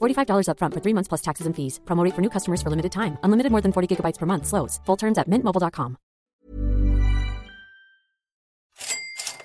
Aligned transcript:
$45 0.00 0.46
upfront 0.48 0.74
for 0.74 0.80
three 0.80 0.94
months 0.94 1.08
plus 1.08 1.22
taxes 1.22 1.46
and 1.46 1.54
fees. 1.54 1.80
Promo 1.84 2.10
for 2.14 2.22
new 2.22 2.30
customers 2.30 2.62
for 2.62 2.70
limited 2.70 2.92
time. 2.92 3.18
Unlimited 3.22 3.50
more 3.50 3.62
than 3.62 3.72
40 3.72 3.88
gigabytes 3.88 4.18
per 4.18 4.26
month. 4.26 4.46
Slows. 4.46 4.80
Full 4.86 4.96
terms 4.96 5.18
at 5.18 5.28
mintmobile.com. 5.28 5.96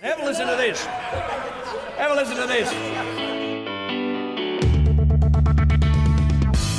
Have 0.01 0.21
a 0.21 0.25
listen 0.25 0.47
to 0.47 0.55
this. 0.55 0.85
Have 0.85 2.11
a 2.11 2.15
listen 2.15 2.37
to 2.37 2.47
this. 2.47 3.48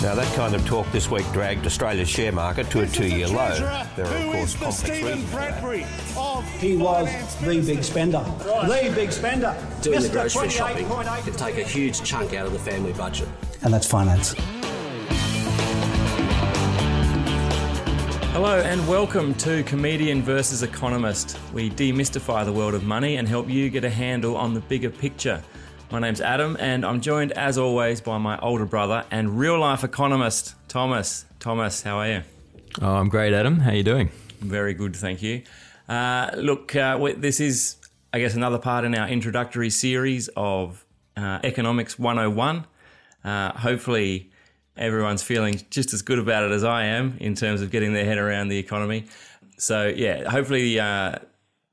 Now, 0.02 0.14
that 0.14 0.34
kind 0.34 0.54
of 0.54 0.64
talk 0.64 0.90
this 0.92 1.10
week 1.10 1.30
dragged 1.30 1.66
Australia's 1.66 2.08
share 2.08 2.32
market 2.32 2.70
to 2.70 2.80
a 2.80 2.86
two 2.86 3.06
year 3.06 3.28
low. 3.28 3.54
There 3.96 4.06
are, 4.06 4.16
of 4.16 4.32
course, 4.32 4.54
complex 4.54 4.88
reasons. 4.88 5.28
for 5.28 5.36
that. 5.36 6.44
He 6.58 6.74
was 6.74 7.36
the 7.40 7.60
big 7.60 7.84
spender. 7.84 8.24
The 8.38 8.92
big 8.94 9.12
spender. 9.12 9.54
Doing 9.82 10.00
the 10.00 10.08
grocery 10.08 10.48
shopping 10.48 10.86
28.8. 10.86 11.24
can 11.24 11.32
take 11.34 11.58
a 11.58 11.64
huge 11.64 12.02
chunk 12.02 12.32
out 12.32 12.46
of 12.46 12.54
the 12.54 12.58
family 12.58 12.94
budget. 12.94 13.28
And 13.60 13.74
that's 13.74 13.86
finance. 13.86 14.34
Hello 18.32 18.58
and 18.60 18.88
welcome 18.88 19.34
to 19.34 19.62
Comedian 19.64 20.22
versus 20.22 20.62
Economist. 20.62 21.38
We 21.52 21.68
demystify 21.68 22.46
the 22.46 22.52
world 22.54 22.72
of 22.72 22.84
money 22.84 23.16
and 23.16 23.28
help 23.28 23.50
you 23.50 23.68
get 23.68 23.84
a 23.84 23.90
handle 23.90 24.34
on 24.38 24.54
the 24.54 24.60
bigger 24.60 24.88
picture. 24.88 25.42
My 25.90 25.98
name's 25.98 26.20
Adam 26.20 26.56
and 26.60 26.84
I'm 26.84 27.00
joined 27.00 27.32
as 27.32 27.58
always 27.58 28.00
by 28.00 28.18
my 28.18 28.38
older 28.38 28.64
brother 28.64 29.04
and 29.10 29.38
real 29.38 29.58
life 29.58 29.82
economist, 29.82 30.54
Thomas. 30.68 31.24
Thomas, 31.40 31.82
how 31.82 31.98
are 31.98 32.08
you? 32.08 32.22
Oh, 32.80 32.94
I'm 32.94 33.08
great, 33.08 33.32
Adam. 33.32 33.58
How 33.58 33.70
are 33.70 33.74
you 33.74 33.82
doing? 33.82 34.10
Very 34.40 34.72
good, 34.74 34.94
thank 34.94 35.20
you. 35.22 35.42
Uh, 35.88 36.30
look, 36.36 36.76
uh, 36.76 36.96
we- 37.00 37.14
this 37.14 37.40
is, 37.40 37.76
I 38.12 38.20
guess, 38.20 38.34
another 38.34 38.58
part 38.58 38.84
in 38.84 38.94
our 38.96 39.08
introductory 39.08 39.70
series 39.70 40.28
of 40.36 40.84
uh, 41.16 41.40
Economics 41.42 41.98
101. 41.98 42.64
Uh, 43.24 43.52
hopefully, 43.58 44.30
everyone's 44.76 45.24
feeling 45.24 45.60
just 45.70 45.92
as 45.92 46.02
good 46.02 46.20
about 46.20 46.44
it 46.44 46.52
as 46.52 46.62
I 46.62 46.84
am 46.84 47.16
in 47.18 47.34
terms 47.34 47.62
of 47.62 47.70
getting 47.72 47.92
their 47.94 48.04
head 48.04 48.18
around 48.18 48.48
the 48.48 48.58
economy. 48.58 49.06
So, 49.58 49.88
yeah, 49.88 50.30
hopefully, 50.30 50.78
uh, 50.78 51.16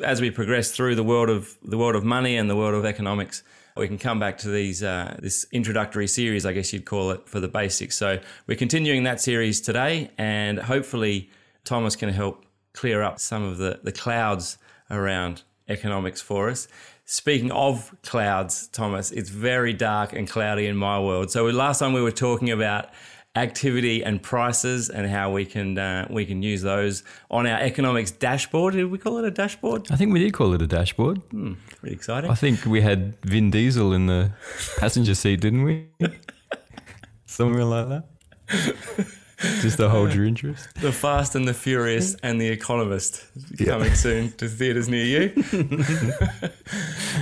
as 0.04 0.20
we 0.22 0.32
progress 0.32 0.72
through 0.72 0.96
the 0.96 1.04
world 1.04 1.30
of 1.30 1.56
the 1.64 1.78
world 1.78 1.96
of 1.96 2.04
money 2.04 2.36
and 2.36 2.50
the 2.50 2.56
world 2.56 2.74
of 2.74 2.84
economics, 2.86 3.44
we 3.80 3.88
can 3.88 3.98
come 3.98 4.20
back 4.20 4.38
to 4.40 4.50
these 4.50 4.84
uh, 4.84 5.18
this 5.20 5.46
introductory 5.52 6.08
series, 6.08 6.46
I 6.46 6.54
guess 6.54 6.74
you'd 6.74 6.86
call 6.86 7.12
it, 7.12 7.28
for 7.28 7.40
the 7.40 7.48
basics. 7.48 7.96
So 7.98 8.20
we're 8.48 8.58
continuing 8.58 9.04
that 9.04 9.22
series 9.22 9.62
today, 9.62 10.12
and 10.18 10.60
hopefully 10.60 11.30
Thomas 11.64 11.96
can 11.96 12.10
help 12.10 12.46
clear 12.74 13.02
up 13.02 13.20
some 13.20 13.44
of 13.44 13.58
the, 13.58 13.80
the 13.84 13.92
clouds 13.92 14.58
around 14.90 15.44
economics 15.68 16.22
for 16.22 16.50
us. 16.50 16.68
Speaking 17.06 17.52
of 17.52 17.96
clouds, 18.04 18.68
Thomas, 18.68 19.12
it's 19.12 19.30
very 19.30 19.74
dark 19.74 20.14
and 20.14 20.30
cloudy 20.30 20.68
in 20.68 20.76
my 20.76 21.00
world. 21.00 21.32
So 21.32 21.46
last 21.46 21.80
time 21.80 21.94
we 21.94 22.02
were 22.02 22.12
talking 22.12 22.52
about 22.52 22.90
activity 23.38 24.04
and 24.04 24.22
prices 24.22 24.90
and 24.90 25.08
how 25.08 25.32
we 25.32 25.46
can 25.46 25.78
uh, 25.78 26.08
we 26.10 26.26
can 26.26 26.42
use 26.42 26.62
those 26.62 27.04
on 27.30 27.48
our 27.48 27.60
economics 27.60 28.12
dashboard. 28.12 28.74
Did 28.74 28.86
we 28.86 28.98
call 28.98 29.18
it 29.18 29.26
a 29.26 29.32
dashboard? 29.32 29.88
I 29.92 29.96
think 29.96 30.14
we 30.14 30.20
did 30.20 30.34
call 30.34 30.54
it 30.54 30.62
a 30.62 30.68
dashboard. 30.68 31.22
Pretty 31.30 31.96
exciting. 31.96 32.30
I 32.30 32.36
think 32.36 32.66
we 32.66 32.82
had 32.82 33.20
Vin 33.22 33.52
Diesel 33.52 33.94
in 33.94 34.08
the 34.08 34.32
passenger 34.78 35.16
seat, 35.16 35.42
didn't 35.42 35.64
we? 35.64 35.88
Something 37.26 37.62
like 37.62 37.88
that. 37.90 39.08
Just 39.62 39.78
to 39.78 39.88
hold 39.88 40.14
your 40.14 40.26
interest. 40.26 40.68
The 40.76 40.92
Fast 40.92 41.36
and 41.36 41.48
the 41.48 41.54
Furious 41.54 42.16
and 42.24 42.42
The 42.42 42.48
Economist 42.48 43.24
coming 43.64 43.94
soon 43.94 44.32
to 44.34 44.48
theatres 44.48 44.90
near 44.90 45.06
you. 45.06 45.44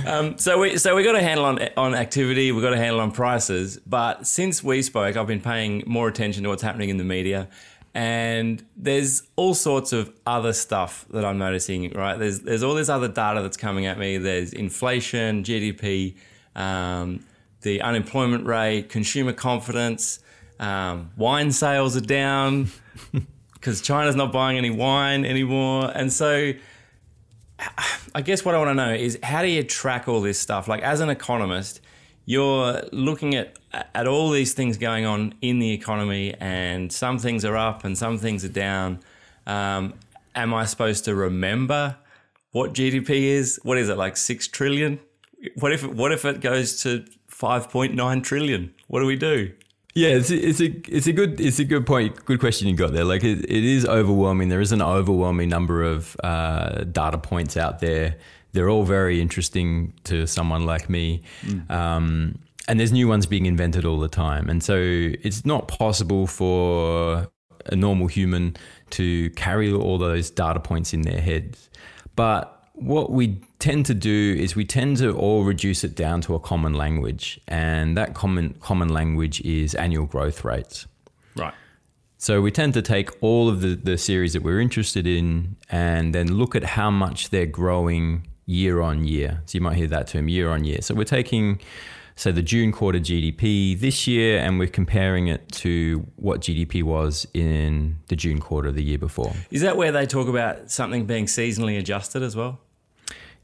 um, 0.06 0.38
so 0.38 0.58
we 0.58 0.78
so 0.78 0.96
we 0.96 1.04
got 1.04 1.14
a 1.14 1.20
handle 1.20 1.44
on 1.44 1.58
on 1.76 1.94
activity, 1.94 2.52
we 2.52 2.62
got 2.62 2.72
a 2.72 2.78
handle 2.78 3.00
on 3.00 3.12
prices, 3.12 3.78
but 3.86 4.26
since 4.26 4.64
we 4.64 4.80
spoke, 4.80 5.16
I've 5.16 5.26
been 5.26 5.42
paying 5.42 5.82
more 5.86 6.08
attention 6.08 6.42
to 6.44 6.48
what's 6.48 6.62
happening 6.62 6.88
in 6.88 6.96
the 6.96 7.04
media. 7.04 7.48
And 7.94 8.62
there's 8.76 9.22
all 9.36 9.54
sorts 9.54 9.92
of 9.94 10.12
other 10.26 10.52
stuff 10.52 11.06
that 11.10 11.24
I'm 11.24 11.38
noticing, 11.38 11.92
right? 11.92 12.18
There's 12.18 12.40
there's 12.40 12.62
all 12.62 12.74
this 12.74 12.88
other 12.88 13.08
data 13.08 13.42
that's 13.42 13.56
coming 13.56 13.86
at 13.86 13.98
me. 13.98 14.18
There's 14.18 14.52
inflation, 14.52 15.44
GDP, 15.44 16.14
um, 16.54 17.24
the 17.62 17.80
unemployment 17.80 18.46
rate, 18.46 18.88
consumer 18.90 19.32
confidence, 19.32 20.20
um, 20.58 21.10
wine 21.16 21.52
sales 21.52 21.96
are 21.96 22.00
down 22.00 22.68
because 23.54 23.80
China's 23.80 24.16
not 24.16 24.32
buying 24.32 24.56
any 24.56 24.70
wine 24.70 25.24
anymore. 25.24 25.90
And 25.94 26.12
so 26.12 26.52
I 28.14 28.22
guess 28.22 28.44
what 28.44 28.54
I 28.54 28.58
want 28.58 28.70
to 28.70 28.74
know 28.74 28.92
is 28.92 29.18
how 29.22 29.42
do 29.42 29.48
you 29.48 29.62
track 29.62 30.08
all 30.08 30.20
this 30.20 30.38
stuff? 30.38 30.68
Like 30.68 30.82
as 30.82 31.00
an 31.00 31.08
economist, 31.08 31.80
you're 32.24 32.82
looking 32.92 33.34
at 33.34 33.56
at 33.94 34.06
all 34.06 34.30
these 34.30 34.54
things 34.54 34.78
going 34.78 35.04
on 35.04 35.34
in 35.42 35.58
the 35.58 35.72
economy, 35.72 36.34
and 36.40 36.90
some 36.90 37.18
things 37.18 37.44
are 37.44 37.56
up 37.56 37.84
and 37.84 37.96
some 37.96 38.18
things 38.18 38.44
are 38.44 38.48
down. 38.48 39.00
Um, 39.46 39.94
am 40.34 40.54
I 40.54 40.64
supposed 40.64 41.04
to 41.04 41.14
remember 41.14 41.96
what 42.52 42.72
GDP 42.72 43.24
is? 43.24 43.60
What 43.62 43.78
is 43.78 43.88
it 43.88 43.96
like 43.96 44.16
six 44.16 44.48
trillion? 44.48 44.98
What 45.56 45.72
if 45.72 45.86
what 45.86 46.12
if 46.12 46.24
it 46.24 46.40
goes 46.40 46.82
to 46.82 47.04
five 47.28 47.70
point 47.70 47.94
nine 47.94 48.22
trillion? 48.22 48.74
What 48.88 49.00
do 49.00 49.06
we 49.06 49.16
do? 49.16 49.52
Yeah, 49.96 50.08
it's 50.08 50.30
a, 50.30 50.36
it's 50.36 50.60
a 50.60 50.66
it's 50.94 51.06
a 51.06 51.12
good 51.12 51.40
it's 51.40 51.58
a 51.58 51.64
good 51.64 51.86
point, 51.86 52.22
good 52.26 52.38
question 52.38 52.68
you 52.68 52.76
got 52.76 52.92
there. 52.92 53.04
Like 53.04 53.24
it, 53.24 53.38
it 53.46 53.64
is 53.64 53.86
overwhelming. 53.86 54.50
There 54.50 54.60
is 54.60 54.70
an 54.70 54.82
overwhelming 54.82 55.48
number 55.48 55.82
of 55.82 56.14
uh, 56.22 56.84
data 56.84 57.16
points 57.16 57.56
out 57.56 57.80
there. 57.80 58.16
They're 58.52 58.68
all 58.68 58.84
very 58.84 59.22
interesting 59.22 59.94
to 60.04 60.26
someone 60.26 60.66
like 60.66 60.90
me. 60.90 61.22
Um, 61.70 62.38
and 62.68 62.78
there's 62.78 62.92
new 62.92 63.08
ones 63.08 63.24
being 63.24 63.46
invented 63.46 63.86
all 63.86 63.98
the 63.98 64.08
time. 64.08 64.50
And 64.50 64.62
so 64.62 64.76
it's 64.76 65.46
not 65.46 65.66
possible 65.66 66.26
for 66.26 67.28
a 67.64 67.74
normal 67.74 68.06
human 68.06 68.54
to 68.90 69.30
carry 69.30 69.72
all 69.72 69.96
those 69.96 70.30
data 70.30 70.60
points 70.60 70.92
in 70.92 71.02
their 71.02 71.22
heads. 71.22 71.70
But 72.16 72.68
what 72.74 73.12
we 73.12 73.40
tend 73.58 73.86
to 73.86 73.94
do 73.94 74.36
is 74.38 74.54
we 74.54 74.64
tend 74.64 74.98
to 74.98 75.16
all 75.16 75.44
reduce 75.44 75.84
it 75.84 75.94
down 75.94 76.20
to 76.22 76.34
a 76.34 76.40
common 76.40 76.74
language. 76.74 77.40
And 77.48 77.96
that 77.96 78.14
common 78.14 78.54
common 78.60 78.88
language 78.88 79.40
is 79.42 79.74
annual 79.74 80.06
growth 80.06 80.44
rates. 80.44 80.86
Right. 81.34 81.54
So 82.18 82.40
we 82.40 82.50
tend 82.50 82.74
to 82.74 82.82
take 82.82 83.10
all 83.20 83.48
of 83.48 83.60
the, 83.60 83.74
the 83.74 83.98
series 83.98 84.32
that 84.32 84.42
we're 84.42 84.60
interested 84.60 85.06
in 85.06 85.56
and 85.70 86.14
then 86.14 86.32
look 86.32 86.56
at 86.56 86.64
how 86.64 86.90
much 86.90 87.30
they're 87.30 87.46
growing 87.46 88.26
year 88.46 88.80
on 88.80 89.04
year. 89.04 89.42
So 89.46 89.56
you 89.56 89.60
might 89.60 89.76
hear 89.76 89.86
that 89.88 90.06
term 90.08 90.28
year 90.28 90.50
on 90.50 90.64
year. 90.64 90.80
So 90.80 90.94
we're 90.94 91.04
taking, 91.04 91.60
say, 92.14 92.32
the 92.32 92.42
June 92.42 92.72
quarter 92.72 92.98
GDP 92.98 93.78
this 93.78 94.06
year 94.06 94.38
and 94.38 94.58
we're 94.58 94.68
comparing 94.68 95.28
it 95.28 95.50
to 95.52 96.06
what 96.16 96.40
GDP 96.40 96.82
was 96.82 97.26
in 97.34 97.98
the 98.08 98.16
June 98.16 98.40
quarter 98.40 98.68
of 98.68 98.76
the 98.76 98.84
year 98.84 98.98
before. 98.98 99.32
Is 99.50 99.60
that 99.60 99.76
where 99.76 99.92
they 99.92 100.06
talk 100.06 100.26
about 100.26 100.70
something 100.70 101.04
being 101.04 101.26
seasonally 101.26 101.78
adjusted 101.78 102.22
as 102.22 102.34
well? 102.34 102.60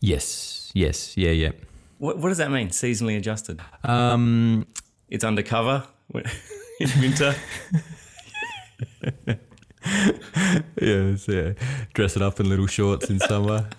Yes, 0.04 0.72
yes, 0.74 1.16
yeah, 1.16 1.30
yeah. 1.30 1.52
What, 1.98 2.18
what 2.18 2.28
does 2.30 2.38
that 2.38 2.50
mean? 2.50 2.70
Seasonally 2.70 3.16
adjusted? 3.16 3.60
Um, 3.84 4.66
It's 5.08 5.22
undercover 5.22 5.84
in 6.14 6.90
winter. 7.00 7.36
yes. 10.80 11.28
yeah, 11.28 11.52
dress 11.94 12.16
it 12.16 12.22
up 12.22 12.40
in 12.40 12.48
little 12.48 12.66
shorts 12.66 13.10
in 13.10 13.20
summer. 13.20 13.68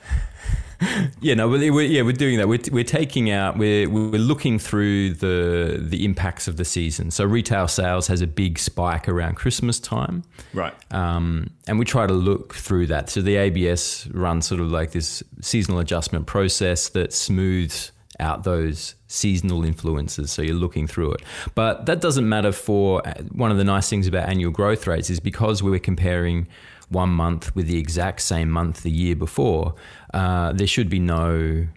yeah, 1.21 1.33
no, 1.33 1.47
we're, 1.49 1.73
we're, 1.73 1.81
yeah, 1.81 2.01
we're 2.01 2.13
doing 2.13 2.37
that. 2.37 2.47
We're, 2.47 2.59
we're 2.71 2.83
taking 2.83 3.29
out, 3.29 3.57
we're, 3.57 3.89
we're 3.89 4.19
looking 4.19 4.59
through 4.59 5.15
the 5.15 5.77
the 5.79 6.05
impacts 6.05 6.47
of 6.47 6.57
the 6.57 6.65
season. 6.65 7.11
So 7.11 7.25
retail 7.25 7.67
sales 7.67 8.07
has 8.07 8.21
a 8.21 8.27
big 8.27 8.59
spike 8.59 9.07
around 9.07 9.35
Christmas 9.35 9.79
time, 9.79 10.23
right. 10.53 10.73
um, 10.91 11.49
and 11.67 11.79
we 11.79 11.85
try 11.85 12.07
to 12.07 12.13
look 12.13 12.53
through 12.53 12.87
that. 12.87 13.09
So 13.09 13.21
the 13.21 13.37
ABS 13.37 14.07
runs 14.07 14.47
sort 14.47 14.61
of 14.61 14.71
like 14.71 14.91
this 14.91 15.23
seasonal 15.41 15.79
adjustment 15.79 16.27
process 16.27 16.89
that 16.89 17.13
smooths 17.13 17.91
out 18.19 18.43
those 18.43 18.95
seasonal 19.07 19.63
influences. 19.63 20.31
So 20.31 20.41
you're 20.41 20.55
looking 20.55 20.87
through 20.87 21.13
it. 21.13 21.21
But 21.55 21.85
that 21.85 22.01
doesn't 22.01 22.27
matter 22.27 22.51
for 22.51 23.01
one 23.31 23.51
of 23.51 23.57
the 23.57 23.63
nice 23.63 23.89
things 23.89 24.07
about 24.07 24.29
annual 24.29 24.51
growth 24.51 24.87
rates 24.87 25.09
is 25.09 25.19
because 25.19 25.63
we're 25.63 25.79
comparing 25.79 26.47
one 26.89 27.09
month 27.09 27.55
with 27.55 27.67
the 27.67 27.77
exact 27.77 28.21
same 28.21 28.49
month 28.49 28.83
the 28.83 28.91
year 28.91 29.15
before, 29.15 29.75
uh, 30.13 30.51
there 30.53 30.67
should 30.67 30.89
be 30.89 30.99
no 30.99 31.67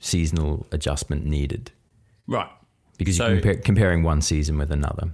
seasonal 0.00 0.66
adjustment 0.72 1.24
needed 1.24 1.70
Right. 2.26 2.48
because 2.98 3.16
So- 3.16 3.28
you're 3.28 3.40
compar- 3.40 3.64
comparing 3.64 4.02
one 4.02 4.20
season 4.20 4.58
with 4.58 4.70
another. 4.70 5.10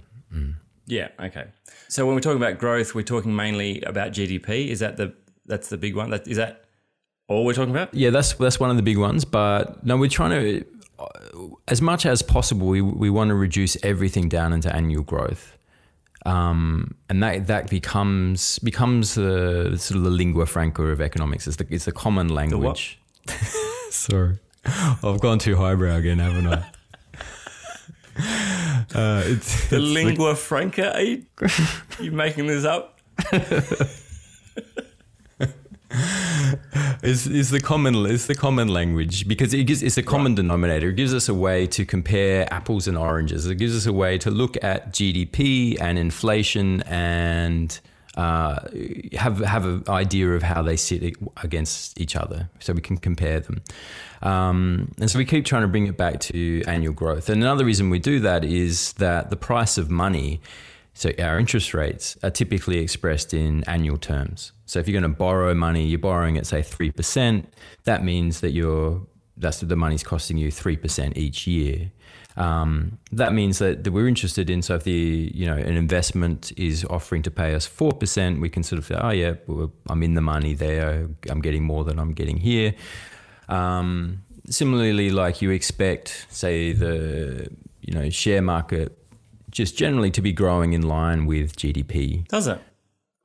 Yeah. 0.87 1.09
Okay. 1.19 1.45
So 1.87 2.05
when 2.05 2.15
we're 2.15 2.21
talking 2.21 2.41
about 2.41 2.57
growth, 2.59 2.93
we're 2.95 3.03
talking 3.03 3.33
mainly 3.35 3.81
about 3.81 4.11
GDP. 4.11 4.69
Is 4.69 4.79
that 4.79 4.97
the 4.97 5.13
that's 5.45 5.69
the 5.69 5.77
big 5.77 5.95
one? 5.95 6.09
That 6.09 6.27
is 6.27 6.37
that 6.37 6.65
all 7.29 7.45
we're 7.45 7.53
talking 7.53 7.71
about? 7.71 7.93
Yeah, 7.93 8.09
that's 8.09 8.33
that's 8.33 8.59
one 8.59 8.69
of 8.71 8.75
the 8.77 8.83
big 8.83 8.97
ones. 8.97 9.23
But 9.23 9.85
no, 9.85 9.95
we're 9.95 10.09
trying 10.09 10.31
to, 10.31 10.65
as 11.67 11.81
much 11.81 12.05
as 12.05 12.21
possible, 12.21 12.67
we 12.67 12.81
we 12.81 13.09
want 13.09 13.29
to 13.29 13.35
reduce 13.35 13.77
everything 13.83 14.27
down 14.27 14.51
into 14.53 14.73
annual 14.75 15.03
growth, 15.03 15.55
um, 16.25 16.95
and 17.09 17.21
that 17.23 17.47
that 17.47 17.69
becomes 17.69 18.59
becomes 18.59 19.15
the 19.15 19.75
sort 19.77 19.97
of 19.97 20.03
the 20.03 20.09
lingua 20.09 20.45
franca 20.45 20.83
of 20.83 21.01
economics. 21.01 21.47
It's 21.47 21.57
the 21.57 21.67
it's 21.69 21.85
the 21.85 21.91
common 21.91 22.29
language. 22.29 22.99
Sorry, 23.89 24.37
I've 24.65 25.19
gone 25.21 25.39
too 25.39 25.55
highbrow 25.55 25.95
again, 25.95 26.19
haven't 26.19 26.47
I? 26.47 26.65
Uh, 28.93 29.23
it's, 29.25 29.69
The 29.69 29.77
it's 29.77 29.85
lingua 29.85 30.35
franca? 30.35 30.93
Are 30.93 31.01
you, 31.01 31.25
you 31.99 32.11
making 32.11 32.47
this 32.47 32.65
up? 32.65 32.99
is 37.03 37.27
is 37.27 37.49
the 37.49 37.59
common 37.59 37.95
is 38.05 38.27
the 38.27 38.35
common 38.35 38.67
language 38.67 39.27
because 39.27 39.53
it 39.53 39.63
gives 39.65 39.83
it's 39.83 39.97
a 39.97 40.03
common 40.03 40.35
denominator. 40.35 40.89
It 40.89 40.95
gives 40.95 41.13
us 41.13 41.27
a 41.27 41.33
way 41.33 41.67
to 41.67 41.85
compare 41.85 42.51
apples 42.53 42.87
and 42.87 42.97
oranges. 42.97 43.45
It 43.45 43.55
gives 43.55 43.75
us 43.75 43.85
a 43.85 43.93
way 43.93 44.17
to 44.19 44.31
look 44.31 44.61
at 44.63 44.93
GDP 44.93 45.79
and 45.81 45.97
inflation 45.99 46.81
and 46.83 47.79
uh, 48.15 48.67
have 49.13 49.39
have 49.39 49.65
an 49.65 49.83
idea 49.87 50.31
of 50.31 50.43
how 50.43 50.61
they 50.61 50.75
sit 50.75 51.15
against 51.43 51.99
each 51.99 52.15
other, 52.15 52.49
so 52.59 52.73
we 52.73 52.81
can 52.81 52.97
compare 52.97 53.39
them. 53.39 53.61
Um, 54.21 54.91
and 54.99 55.09
so 55.09 55.17
we 55.17 55.25
keep 55.25 55.45
trying 55.45 55.61
to 55.61 55.67
bring 55.67 55.87
it 55.87 55.97
back 55.97 56.19
to 56.21 56.61
annual 56.67 56.93
growth. 56.93 57.29
And 57.29 57.41
another 57.41 57.65
reason 57.65 57.89
we 57.89 57.99
do 57.99 58.19
that 58.19 58.43
is 58.43 58.93
that 58.93 59.29
the 59.29 59.37
price 59.37 59.77
of 59.77 59.89
money. 59.89 60.41
So 60.93 61.11
our 61.19 61.39
interest 61.39 61.73
rates 61.73 62.17
are 62.21 62.29
typically 62.29 62.79
expressed 62.79 63.33
in 63.33 63.63
annual 63.63 63.97
terms. 63.97 64.51
So 64.65 64.79
if 64.79 64.87
you're 64.87 64.99
going 64.99 65.11
to 65.11 65.17
borrow 65.17 65.53
money, 65.53 65.85
you're 65.85 65.99
borrowing 65.99 66.37
at 66.37 66.45
say 66.45 66.61
three 66.61 66.91
percent. 66.91 67.53
That 67.85 68.03
means 68.03 68.41
that 68.41 68.51
you're 68.51 69.01
that's 69.37 69.61
the 69.61 69.75
money's 69.75 70.03
costing 70.03 70.37
you 70.37 70.51
three 70.51 70.77
percent 70.77 71.17
each 71.17 71.47
year. 71.47 71.91
Um, 72.37 72.97
that 73.11 73.33
means 73.33 73.59
that, 73.59 73.83
that 73.83 73.91
we're 73.91 74.07
interested 74.07 74.49
in. 74.49 74.61
So 74.61 74.75
if 74.75 74.83
the 74.83 75.31
you 75.33 75.45
know 75.45 75.57
an 75.57 75.75
investment 75.75 76.51
is 76.57 76.85
offering 76.85 77.21
to 77.23 77.31
pay 77.31 77.55
us 77.55 77.65
four 77.65 77.93
percent, 77.93 78.41
we 78.41 78.49
can 78.49 78.63
sort 78.63 78.79
of 78.79 78.85
say, 78.85 78.95
oh 78.95 79.11
yeah, 79.11 79.35
I'm 79.89 80.03
in 80.03 80.13
the 80.13 80.21
money 80.21 80.53
there. 80.53 81.09
I'm 81.29 81.41
getting 81.41 81.63
more 81.63 81.83
than 81.83 81.99
I'm 81.99 82.13
getting 82.13 82.37
here. 82.37 82.73
Um, 83.49 84.23
similarly, 84.49 85.09
like 85.09 85.41
you 85.41 85.51
expect, 85.51 86.27
say 86.29 86.73
the 86.73 87.49
you 87.81 87.93
know 87.93 88.09
share 88.09 88.41
market 88.41 88.97
just 89.51 89.77
generally 89.77 90.11
to 90.11 90.21
be 90.21 90.31
growing 90.31 90.73
in 90.73 90.81
line 90.81 91.25
with 91.25 91.55
GDP. 91.55 92.27
Does 92.27 92.47
it? 92.47 92.59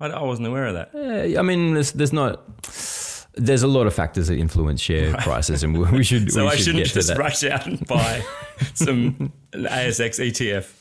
I, 0.01 0.09
I 0.09 0.23
wasn't 0.23 0.49
aware 0.49 0.67
of 0.67 0.75
that. 0.75 0.91
Uh, 0.95 1.39
I 1.39 1.43
mean, 1.43 1.75
there's, 1.75 1.93
there's 1.93 2.13
not. 2.13 2.43
There's 3.39 3.63
a 3.63 3.69
lot 3.69 3.87
of 3.87 3.93
factors 3.95 4.29
that 4.29 4.39
influence 4.39 4.81
share 4.81 5.15
prices, 5.19 5.63
and 5.63 5.77
we, 5.93 6.03
should. 6.03 6.31
So 6.33 6.43
we 6.45 6.49
I 6.49 6.57
should 6.57 6.65
shouldn't 6.65 6.87
just 6.87 7.09
that. 7.09 7.19
rush 7.19 7.45
out 7.45 7.67
and 7.67 7.87
buy 7.87 8.25
some 8.75 9.33
ASX 9.53 10.19
ETF. 10.19 10.73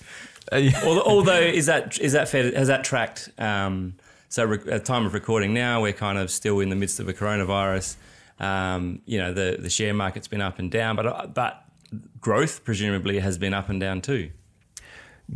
Uh, 0.54 0.58
yeah. 0.58 0.82
Although, 0.86 1.02
although 1.04 1.40
is 1.40 1.66
that 1.66 2.00
is 2.00 2.14
that 2.14 2.30
fair? 2.30 2.52
Has 2.56 2.68
that 2.70 2.84
tracked? 2.84 3.30
Um, 3.38 3.96
so 4.30 4.46
re- 4.46 4.72
at 4.72 4.86
time 4.86 5.06
of 5.06 5.14
recording 5.14 5.54
now, 5.54 5.82
we're 5.82 5.92
kind 5.94 6.18
of 6.18 6.32
still 6.32 6.60
in 6.62 6.70
the 6.70 6.76
midst 6.76 7.00
of 7.00 7.10
a 7.10 7.14
coronavirus. 7.14 7.98
Um, 8.40 9.02
you 9.06 9.18
know, 9.18 9.34
the 9.34 9.58
the 9.60 9.70
share 9.70 9.94
market's 9.94 10.28
been 10.28 10.42
up 10.42 10.60
and 10.60 10.72
down, 10.72 10.96
but 10.96 11.06
uh, 11.08 11.28
but 11.28 11.62
growth 12.22 12.64
presumably 12.64 13.20
has 13.20 13.38
been 13.38 13.54
up 13.54 13.70
and 13.70 13.80
down 13.82 14.02
too. 14.02 14.30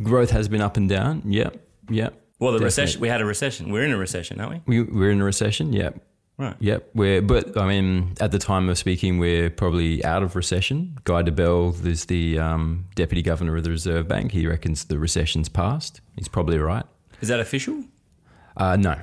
Growth 0.03 0.31
has 0.31 0.47
been 0.47 0.61
up 0.61 0.77
and 0.77 0.87
down. 0.89 1.23
Yep. 1.25 1.57
Yep. 1.89 2.21
Well, 2.39 2.51
the 2.53 2.59
Definitely. 2.59 2.65
recession. 2.65 3.01
We 3.01 3.07
had 3.09 3.21
a 3.21 3.25
recession. 3.25 3.71
We're 3.71 3.83
in 3.83 3.91
a 3.91 3.97
recession, 3.97 4.39
aren't 4.39 4.65
we? 4.67 4.83
We, 4.83 4.91
we're 4.91 5.11
in 5.11 5.21
a 5.21 5.25
recession. 5.25 5.73
Yep. 5.73 5.99
Right. 6.37 6.55
Yep. 6.59 6.91
We're, 6.93 7.21
but 7.21 7.57
I 7.57 7.67
mean, 7.67 8.13
at 8.21 8.31
the 8.31 8.39
time 8.39 8.69
of 8.69 8.77
speaking, 8.77 9.19
we're 9.19 9.49
probably 9.49 10.03
out 10.05 10.23
of 10.23 10.37
recession. 10.37 10.97
Guy 11.03 11.21
Debelle 11.23 11.85
is 11.85 12.05
the 12.05 12.39
um, 12.39 12.85
deputy 12.95 13.21
governor 13.21 13.57
of 13.57 13.65
the 13.65 13.71
Reserve 13.71 14.07
Bank. 14.07 14.31
He 14.31 14.47
reckons 14.47 14.85
the 14.85 14.97
recession's 14.97 15.49
passed. 15.49 15.99
He's 16.15 16.29
probably 16.29 16.57
right. 16.57 16.85
Is 17.19 17.27
that 17.27 17.41
official? 17.41 17.83
Uh, 18.55 18.77
no, 18.77 18.95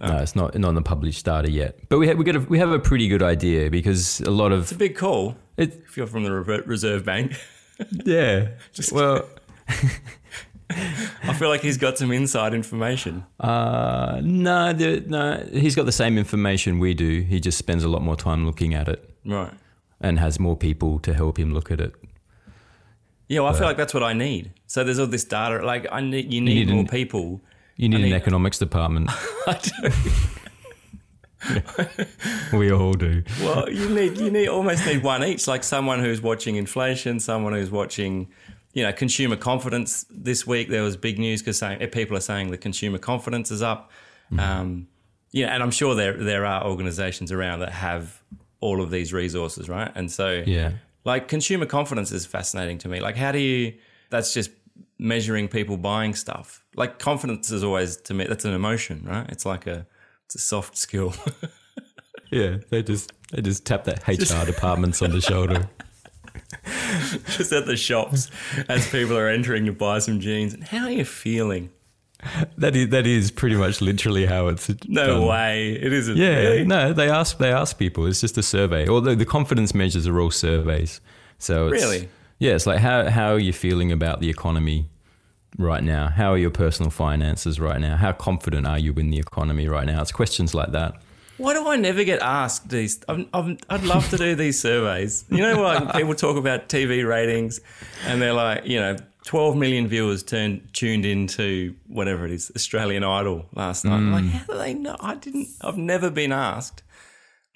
no, 0.00 0.18
it's 0.18 0.36
not 0.36 0.56
not 0.56 0.68
on 0.68 0.74
the 0.76 0.82
published 0.82 1.24
data 1.24 1.50
yet. 1.50 1.78
But 1.88 1.98
we 1.98 2.06
have 2.06 2.16
we 2.16 2.24
got 2.24 2.36
a, 2.36 2.40
we 2.40 2.58
have 2.58 2.70
a 2.70 2.78
pretty 2.78 3.08
good 3.08 3.22
idea 3.22 3.70
because 3.70 4.20
a 4.20 4.30
lot 4.30 4.52
of. 4.52 4.62
It's 4.62 4.72
a 4.72 4.76
big 4.76 4.96
call 4.96 5.36
it. 5.56 5.82
if 5.86 5.96
you're 5.96 6.06
from 6.06 6.22
the 6.22 6.30
Reserve 6.32 7.04
Bank. 7.04 7.32
Yeah. 8.04 8.50
Just 8.72 8.92
well, 8.92 9.28
I 10.70 11.34
feel 11.34 11.48
like 11.48 11.60
he's 11.60 11.76
got 11.76 11.98
some 11.98 12.10
inside 12.12 12.54
information. 12.54 13.24
uh, 13.40 14.20
no, 14.22 14.72
the, 14.72 15.00
no, 15.06 15.46
he's 15.52 15.74
got 15.74 15.86
the 15.86 15.92
same 15.92 16.16
information 16.18 16.78
we 16.78 16.94
do. 16.94 17.20
He 17.20 17.38
just 17.40 17.58
spends 17.58 17.84
a 17.84 17.88
lot 17.88 18.02
more 18.02 18.16
time 18.16 18.46
looking 18.46 18.74
at 18.74 18.88
it 18.88 19.08
Right. 19.24 19.52
and 20.00 20.18
has 20.18 20.40
more 20.40 20.56
people 20.56 20.98
to 21.00 21.12
help 21.14 21.38
him 21.38 21.52
look 21.52 21.70
at 21.70 21.80
it. 21.80 21.92
Yeah, 23.28 23.40
well, 23.40 23.54
I 23.54 23.58
feel 23.58 23.66
like 23.66 23.76
that's 23.76 23.94
what 23.94 24.02
I 24.02 24.12
need. 24.12 24.52
So 24.66 24.84
there's 24.84 24.98
all 24.98 25.06
this 25.06 25.24
data. 25.24 25.64
Like 25.64 25.86
I 25.90 26.00
need, 26.00 26.32
you 26.32 26.40
need, 26.40 26.66
need 26.66 26.68
more 26.70 26.80
an- 26.80 26.88
people. 26.88 27.40
You 27.76 27.88
need, 27.88 27.98
need- 28.02 28.12
an 28.12 28.12
economics 28.14 28.58
department. 28.58 29.10
I 29.46 29.58
do. 29.62 29.90
we 32.58 32.72
all 32.72 32.92
do. 32.94 33.22
Well, 33.42 33.68
you 33.70 33.88
need 33.90 34.16
you 34.18 34.30
need 34.30 34.48
almost 34.48 34.86
need 34.86 35.02
one 35.02 35.22
each. 35.24 35.46
Like 35.46 35.62
someone 35.64 36.00
who's 36.00 36.20
watching 36.22 36.56
inflation, 36.56 37.20
someone 37.20 37.52
who's 37.52 37.70
watching, 37.70 38.28
you 38.74 38.82
know, 38.82 38.92
consumer 38.92 39.36
confidence. 39.36 40.04
This 40.10 40.46
week 40.46 40.68
there 40.68 40.82
was 40.82 40.96
big 40.96 41.18
news 41.18 41.40
because 41.40 41.56
saying 41.58 41.78
people 41.88 42.16
are 42.16 42.20
saying 42.20 42.50
the 42.50 42.58
consumer 42.58 42.98
confidence 42.98 43.50
is 43.50 43.62
up. 43.62 43.90
Mm-hmm. 44.30 44.40
Um, 44.40 44.88
yeah, 45.30 45.54
and 45.54 45.62
I'm 45.62 45.70
sure 45.70 45.94
there 45.94 46.12
there 46.22 46.44
are 46.44 46.64
organisations 46.66 47.32
around 47.32 47.60
that 47.60 47.70
have 47.72 48.22
all 48.60 48.82
of 48.82 48.90
these 48.90 49.12
resources, 49.12 49.68
right? 49.68 49.90
And 49.94 50.10
so 50.12 50.42
Yeah. 50.46 50.72
like 51.04 51.28
consumer 51.28 51.66
confidence 51.66 52.12
is 52.12 52.26
fascinating 52.26 52.78
to 52.78 52.88
me. 52.88 53.00
Like 53.00 53.16
how 53.16 53.32
do 53.32 53.38
you? 53.38 53.74
That's 54.10 54.34
just 54.34 54.50
measuring 54.98 55.48
people 55.48 55.76
buying 55.76 56.14
stuff. 56.14 56.64
Like 56.76 56.98
confidence 56.98 57.50
is 57.50 57.64
always 57.64 57.96
to 57.96 58.14
me 58.14 58.26
that's 58.26 58.44
an 58.44 58.54
emotion, 58.54 59.04
right? 59.04 59.26
It's 59.30 59.46
like 59.46 59.66
a 59.66 59.86
it's 60.26 60.34
a 60.34 60.38
soft 60.40 60.76
skill. 60.76 61.14
Yeah, 62.30 62.56
they 62.70 62.82
just 62.82 63.12
they 63.30 63.42
just 63.42 63.64
tap 63.64 63.84
that 63.84 64.08
HR 64.08 64.44
departments 64.44 65.02
on 65.02 65.10
the 65.12 65.20
shoulder. 65.20 65.68
just 67.36 67.52
at 67.52 67.66
the 67.66 67.76
shops 67.76 68.30
as 68.68 68.88
people 68.90 69.16
are 69.16 69.28
entering 69.28 69.66
to 69.66 69.72
buy 69.72 69.98
some 69.98 70.20
jeans. 70.20 70.54
And 70.54 70.64
how 70.64 70.84
are 70.84 70.90
you 70.90 71.04
feeling? 71.04 71.70
That 72.56 72.74
is 72.74 72.88
that 72.88 73.06
is 73.06 73.30
pretty 73.30 73.56
much 73.56 73.80
literally 73.82 74.24
how 74.24 74.48
it's 74.48 74.70
No 74.88 75.06
done. 75.18 75.26
way. 75.26 75.72
It 75.74 75.92
isn't. 75.92 76.16
Yeah, 76.16 76.36
really? 76.38 76.64
no, 76.64 76.92
they 76.94 77.10
ask 77.10 77.36
they 77.38 77.52
ask 77.52 77.76
people. 77.78 78.06
It's 78.06 78.20
just 78.20 78.38
a 78.38 78.42
survey. 78.42 78.88
Although 78.88 79.14
the 79.14 79.26
confidence 79.26 79.74
measures 79.74 80.06
are 80.06 80.18
all 80.18 80.30
surveys. 80.30 81.00
So 81.38 81.68
it's, 81.68 81.82
Really? 81.84 82.08
yeah, 82.38 82.52
it's 82.54 82.66
like 82.66 82.78
how 82.78 83.10
how 83.10 83.32
are 83.34 83.38
you 83.38 83.52
feeling 83.52 83.92
about 83.92 84.20
the 84.20 84.30
economy 84.30 84.88
right 85.58 85.84
now? 85.84 86.08
How 86.08 86.32
are 86.32 86.38
your 86.38 86.50
personal 86.50 86.90
finances 86.90 87.60
right 87.60 87.80
now? 87.80 87.96
How 87.96 88.12
confident 88.12 88.66
are 88.66 88.78
you 88.78 88.94
in 88.94 89.10
the 89.10 89.18
economy 89.18 89.68
right 89.68 89.84
now? 89.86 90.00
It's 90.00 90.12
questions 90.12 90.54
like 90.54 90.72
that. 90.72 90.94
Why 91.36 91.52
do 91.52 91.68
I 91.68 91.76
never 91.76 92.04
get 92.04 92.20
asked 92.22 92.68
these? 92.68 93.00
I'm, 93.08 93.28
I'm, 93.34 93.58
I'd 93.68 93.82
love 93.82 94.08
to 94.10 94.16
do 94.16 94.34
these 94.34 94.60
surveys. 94.60 95.24
You 95.30 95.38
know, 95.38 95.60
like 95.60 95.92
people 95.94 96.14
talk 96.14 96.36
about 96.36 96.68
TV 96.68 97.06
ratings, 97.06 97.60
and 98.06 98.22
they're 98.22 98.32
like, 98.32 98.66
you 98.66 98.78
know, 98.78 98.96
12 99.24 99.56
million 99.56 99.88
viewers 99.88 100.22
turned 100.22 100.72
tuned 100.72 101.04
into 101.04 101.74
whatever 101.88 102.24
it 102.24 102.30
is, 102.30 102.52
Australian 102.54 103.02
Idol 103.02 103.46
last 103.54 103.84
night. 103.84 103.96
I'm 103.96 104.12
like, 104.12 104.24
mm. 104.24 104.30
how 104.30 104.52
do 104.52 104.58
they 104.58 104.74
know? 104.74 104.96
I 105.00 105.16
didn't. 105.16 105.48
I've 105.60 105.78
never 105.78 106.10
been 106.10 106.32
asked. 106.32 106.82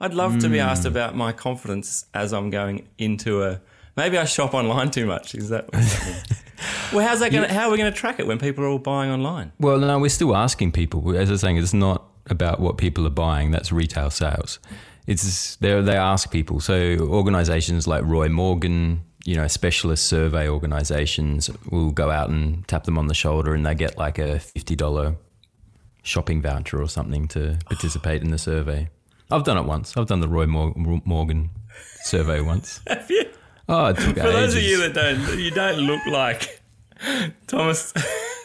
I'd 0.01 0.15
love 0.15 0.39
to 0.41 0.49
be 0.49 0.61
asked 0.61 0.85
mm. 0.85 0.91
about 0.91 1.17
my 1.17 1.33
confidence 1.33 2.05
as 2.15 2.33
I'm 2.33 2.51
going 2.51 2.89
into 2.99 3.43
a. 3.43 3.61
Maybe 3.97 4.17
I 4.17 4.25
shop 4.25 4.55
online 4.55 4.91
too 4.91 5.07
much. 5.07 5.35
Is 5.35 5.49
that? 5.51 5.69
Well, 6.93 7.07
how's 7.07 7.21
that 7.21 7.33
going? 7.33 7.49
How 7.51 7.69
are 7.69 7.71
we 7.71 7.79
going 7.79 7.93
to 7.93 7.99
track 7.99 8.19
it 8.19 8.27
when 8.27 8.39
people 8.39 8.65
are 8.65 8.69
all 8.69 8.79
buying 8.79 9.11
online? 9.11 9.53
Well, 9.61 9.79
no, 9.79 9.99
we're 9.99 10.09
still 10.09 10.35
asking 10.35 10.73
people. 10.73 11.15
As 11.15 11.29
I 11.29 11.33
was 11.33 11.41
saying, 11.41 11.59
it's 11.59 11.75
not 11.75 12.05
about 12.31 12.61
what 12.61 12.77
people 12.77 13.07
are 13.07 13.11
buying. 13.11 13.51
That's 13.51 13.73
retail 13.73 14.11
sales. 14.11 14.59
It's 15.07 15.57
they 15.57 15.81
they 15.81 15.97
ask 15.97 16.31
people. 16.31 16.61
So 16.61 16.97
organisations 17.01 17.87
like 17.87 18.05
Roy 18.05 18.29
Morgan, 18.29 19.03
you 19.25 19.37
know, 19.37 19.47
specialist 19.49 20.07
survey 20.07 20.49
organisations 20.49 21.51
will 21.71 21.91
go 21.91 22.11
out 22.11 22.29
and 22.29 22.67
tap 22.69 22.85
them 22.85 22.99
on 22.99 23.07
the 23.07 23.15
shoulder, 23.15 23.55
and 23.55 23.65
they 23.65 23.75
get 23.75 23.97
like 23.97 24.19
a 24.19 24.39
fifty 24.39 24.77
dollar 24.77 25.17
shopping 26.03 26.41
voucher 26.43 26.81
or 26.81 26.89
something 26.89 27.29
to 27.29 27.59
participate 27.67 28.23
in 28.23 28.31
the 28.31 28.39
survey. 28.39 28.89
I've 29.31 29.45
done 29.45 29.59
it 29.59 29.65
once. 29.65 29.97
I've 29.97 30.07
done 30.07 30.21
the 30.21 30.29
Roy 30.29 30.47
Morgan 30.47 31.51
survey 32.03 32.41
once. 32.41 32.81
Have 32.87 33.11
you? 33.11 33.25
Oh, 33.69 33.87
it 33.87 33.99
took 33.99 34.17
For 34.17 34.23
those 34.23 34.55
of 34.55 34.63
you 34.63 34.79
that 34.79 34.95
don't, 34.95 35.39
you 35.39 35.51
don't 35.51 35.81
look 35.81 36.05
like 36.07 36.63
Thomas. 37.47 37.93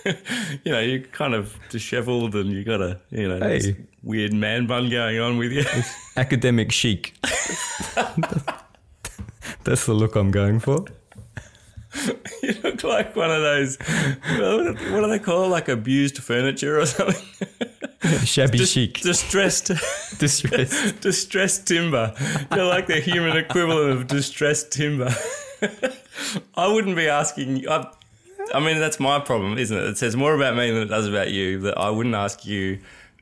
you 0.63 0.71
know, 0.71 0.79
you're 0.79 0.99
kind 0.99 1.33
of 1.33 1.55
dishevelled 1.69 2.35
and 2.35 2.51
you 2.51 2.63
got 2.63 2.81
a, 2.81 2.99
you 3.09 3.27
know, 3.27 3.39
this 3.39 3.65
Hey. 3.65 3.75
weird 4.03 4.33
man 4.33 4.65
bun 4.67 4.89
going 4.89 5.19
on 5.19 5.37
with 5.37 5.51
you. 5.51 5.63
academic 6.17 6.71
chic. 6.71 7.15
That's 9.63 9.85
the 9.85 9.93
look 9.93 10.15
I'm 10.15 10.31
going 10.31 10.59
for. 10.59 10.85
you 12.43 12.55
look 12.63 12.83
like 12.83 13.15
one 13.15 13.31
of 13.31 13.41
those. 13.41 13.77
What 13.77 15.01
do 15.01 15.07
they 15.07 15.19
call 15.19 15.45
it? 15.45 15.47
Like 15.49 15.69
abused 15.69 16.17
furniture 16.17 16.79
or 16.79 16.85
something? 16.85 17.21
Shabby 18.25 18.57
Dis- 18.57 18.71
chic. 18.71 18.99
Distressed. 19.01 19.67
Distressed. 20.17 20.99
distressed 21.01 21.67
timber. 21.67 22.13
You're 22.53 22.65
like 22.65 22.87
the 22.87 22.99
human 22.99 23.37
equivalent 23.37 23.91
of 23.91 24.07
distressed 24.07 24.71
timber. 24.71 25.13
I 26.55 26.67
wouldn't 26.67 26.95
be 26.97 27.07
asking. 27.07 27.69
I, 27.69 27.89
I 28.53 28.59
mean, 28.59 28.79
that's 28.79 28.99
my 28.99 29.19
problem, 29.19 29.57
isn't 29.57 29.75
it? 29.75 29.83
It 29.83 29.97
says 29.97 30.15
more 30.15 30.33
about 30.35 30.55
me 30.55 30.69
than 30.71 30.83
it 30.83 30.87
does 30.87 31.07
about 31.07 31.31
you. 31.31 31.59
That 31.61 31.77
I 31.77 31.89
wouldn't 31.89 32.15
ask 32.15 32.45
you 32.45 32.79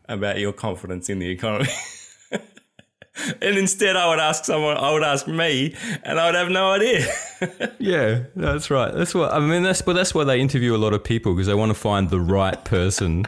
about 0.07 0.39
your 0.39 0.53
confidence 0.53 1.09
in 1.09 1.19
the 1.19 1.29
economy. 1.29 1.69
and 2.31 3.57
instead, 3.57 3.95
I 3.95 4.09
would 4.09 4.19
ask 4.19 4.45
someone. 4.45 4.77
I 4.77 4.91
would 4.91 5.03
ask 5.03 5.27
me, 5.27 5.75
and 6.03 6.19
I 6.19 6.27
would 6.27 6.35
have 6.35 6.49
no 6.49 6.71
idea. 6.71 7.07
Yeah, 7.79 8.25
that's 8.35 8.69
right. 8.69 8.93
That's 8.93 9.15
what 9.15 9.33
I 9.33 9.39
mean. 9.39 9.63
That's 9.63 9.81
but 9.81 9.93
that's 9.93 10.13
why 10.13 10.23
they 10.23 10.39
interview 10.39 10.75
a 10.75 10.77
lot 10.77 10.93
of 10.93 11.03
people 11.03 11.33
because 11.33 11.47
they 11.47 11.55
want 11.55 11.71
to 11.71 11.73
find 11.73 12.11
the 12.11 12.19
right 12.19 12.63
person. 12.63 13.25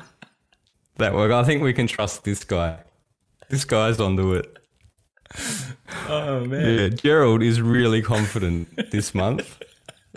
That 0.97 1.15
work. 1.15 1.31
I 1.31 1.43
think 1.43 1.63
we 1.63 1.73
can 1.73 1.87
trust 1.87 2.23
this 2.23 2.43
guy. 2.43 2.77
This 3.49 3.65
guy's 3.65 3.99
onto 3.99 4.33
it. 4.33 4.55
oh 6.07 6.45
man. 6.45 6.77
Yeah, 6.77 6.87
Gerald 6.89 7.41
is 7.41 7.59
really 7.59 8.03
confident 8.03 8.91
this 8.91 9.15
month. 9.15 9.59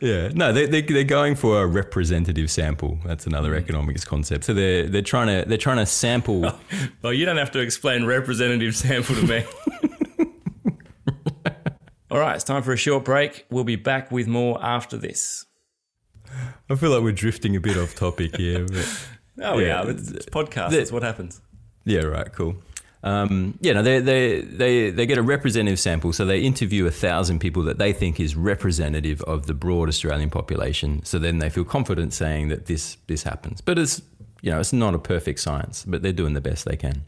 Yeah, 0.02 0.28
no, 0.34 0.52
they 0.52 0.66
they 0.66 0.82
they're 0.82 1.04
going 1.04 1.36
for 1.36 1.62
a 1.62 1.66
representative 1.66 2.50
sample. 2.50 2.98
That's 3.04 3.26
another 3.26 3.52
mm. 3.52 3.58
economics 3.58 4.04
concept. 4.04 4.44
So 4.44 4.52
they're 4.52 4.86
they're 4.86 5.00
trying 5.00 5.28
to 5.28 5.48
they're 5.48 5.56
trying 5.58 5.78
to 5.78 5.86
sample. 5.86 6.52
Well, 7.02 7.12
you 7.12 7.24
don't 7.24 7.36
have 7.36 7.52
to 7.52 7.60
explain 7.60 8.04
representative 8.04 8.74
sample 8.76 9.14
to 9.14 9.22
me. 9.22 9.44
All 12.10 12.18
right, 12.18 12.34
it's 12.34 12.44
time 12.44 12.62
for 12.62 12.72
a 12.72 12.76
short 12.76 13.04
break. 13.04 13.46
We'll 13.50 13.64
be 13.64 13.76
back 13.76 14.10
with 14.10 14.26
more 14.26 14.62
after 14.62 14.96
this. 14.96 15.46
I 16.68 16.74
feel 16.74 16.90
like 16.90 17.02
we're 17.02 17.12
drifting 17.12 17.54
a 17.56 17.60
bit 17.60 17.76
off 17.76 17.94
topic 17.94 18.36
here. 18.36 18.66
But 18.66 19.06
Oh 19.42 19.58
yeah, 19.58 19.84
Yeah, 19.84 19.90
it's, 19.90 20.10
it's 20.10 20.26
podcast. 20.26 20.70
That's 20.70 20.92
what 20.92 21.02
happens. 21.02 21.40
Yeah, 21.84 22.02
right, 22.02 22.32
cool. 22.32 22.56
Um, 23.02 23.58
yeah, 23.60 23.74
no, 23.74 23.82
they, 23.82 24.00
they, 24.00 24.40
they, 24.40 24.90
they 24.90 25.06
get 25.06 25.18
a 25.18 25.22
representative 25.22 25.78
sample. 25.78 26.12
So 26.12 26.24
they 26.24 26.40
interview 26.40 26.86
a 26.86 26.90
thousand 26.90 27.38
people 27.38 27.62
that 27.64 27.78
they 27.78 27.92
think 27.92 28.18
is 28.18 28.34
representative 28.34 29.22
of 29.22 29.46
the 29.46 29.54
broad 29.54 29.88
Australian 29.88 30.30
population. 30.30 31.04
So 31.04 31.18
then 31.18 31.38
they 31.38 31.50
feel 31.50 31.64
confident 31.64 32.12
saying 32.12 32.48
that 32.48 32.66
this, 32.66 32.96
this 33.06 33.22
happens. 33.22 33.60
But 33.60 33.78
it's, 33.78 34.02
you 34.42 34.50
know, 34.50 34.60
it's 34.60 34.72
not 34.72 34.94
a 34.94 34.98
perfect 34.98 35.40
science, 35.40 35.84
but 35.86 36.02
they're 36.02 36.12
doing 36.12 36.34
the 36.34 36.40
best 36.40 36.64
they 36.64 36.76
can. 36.76 37.04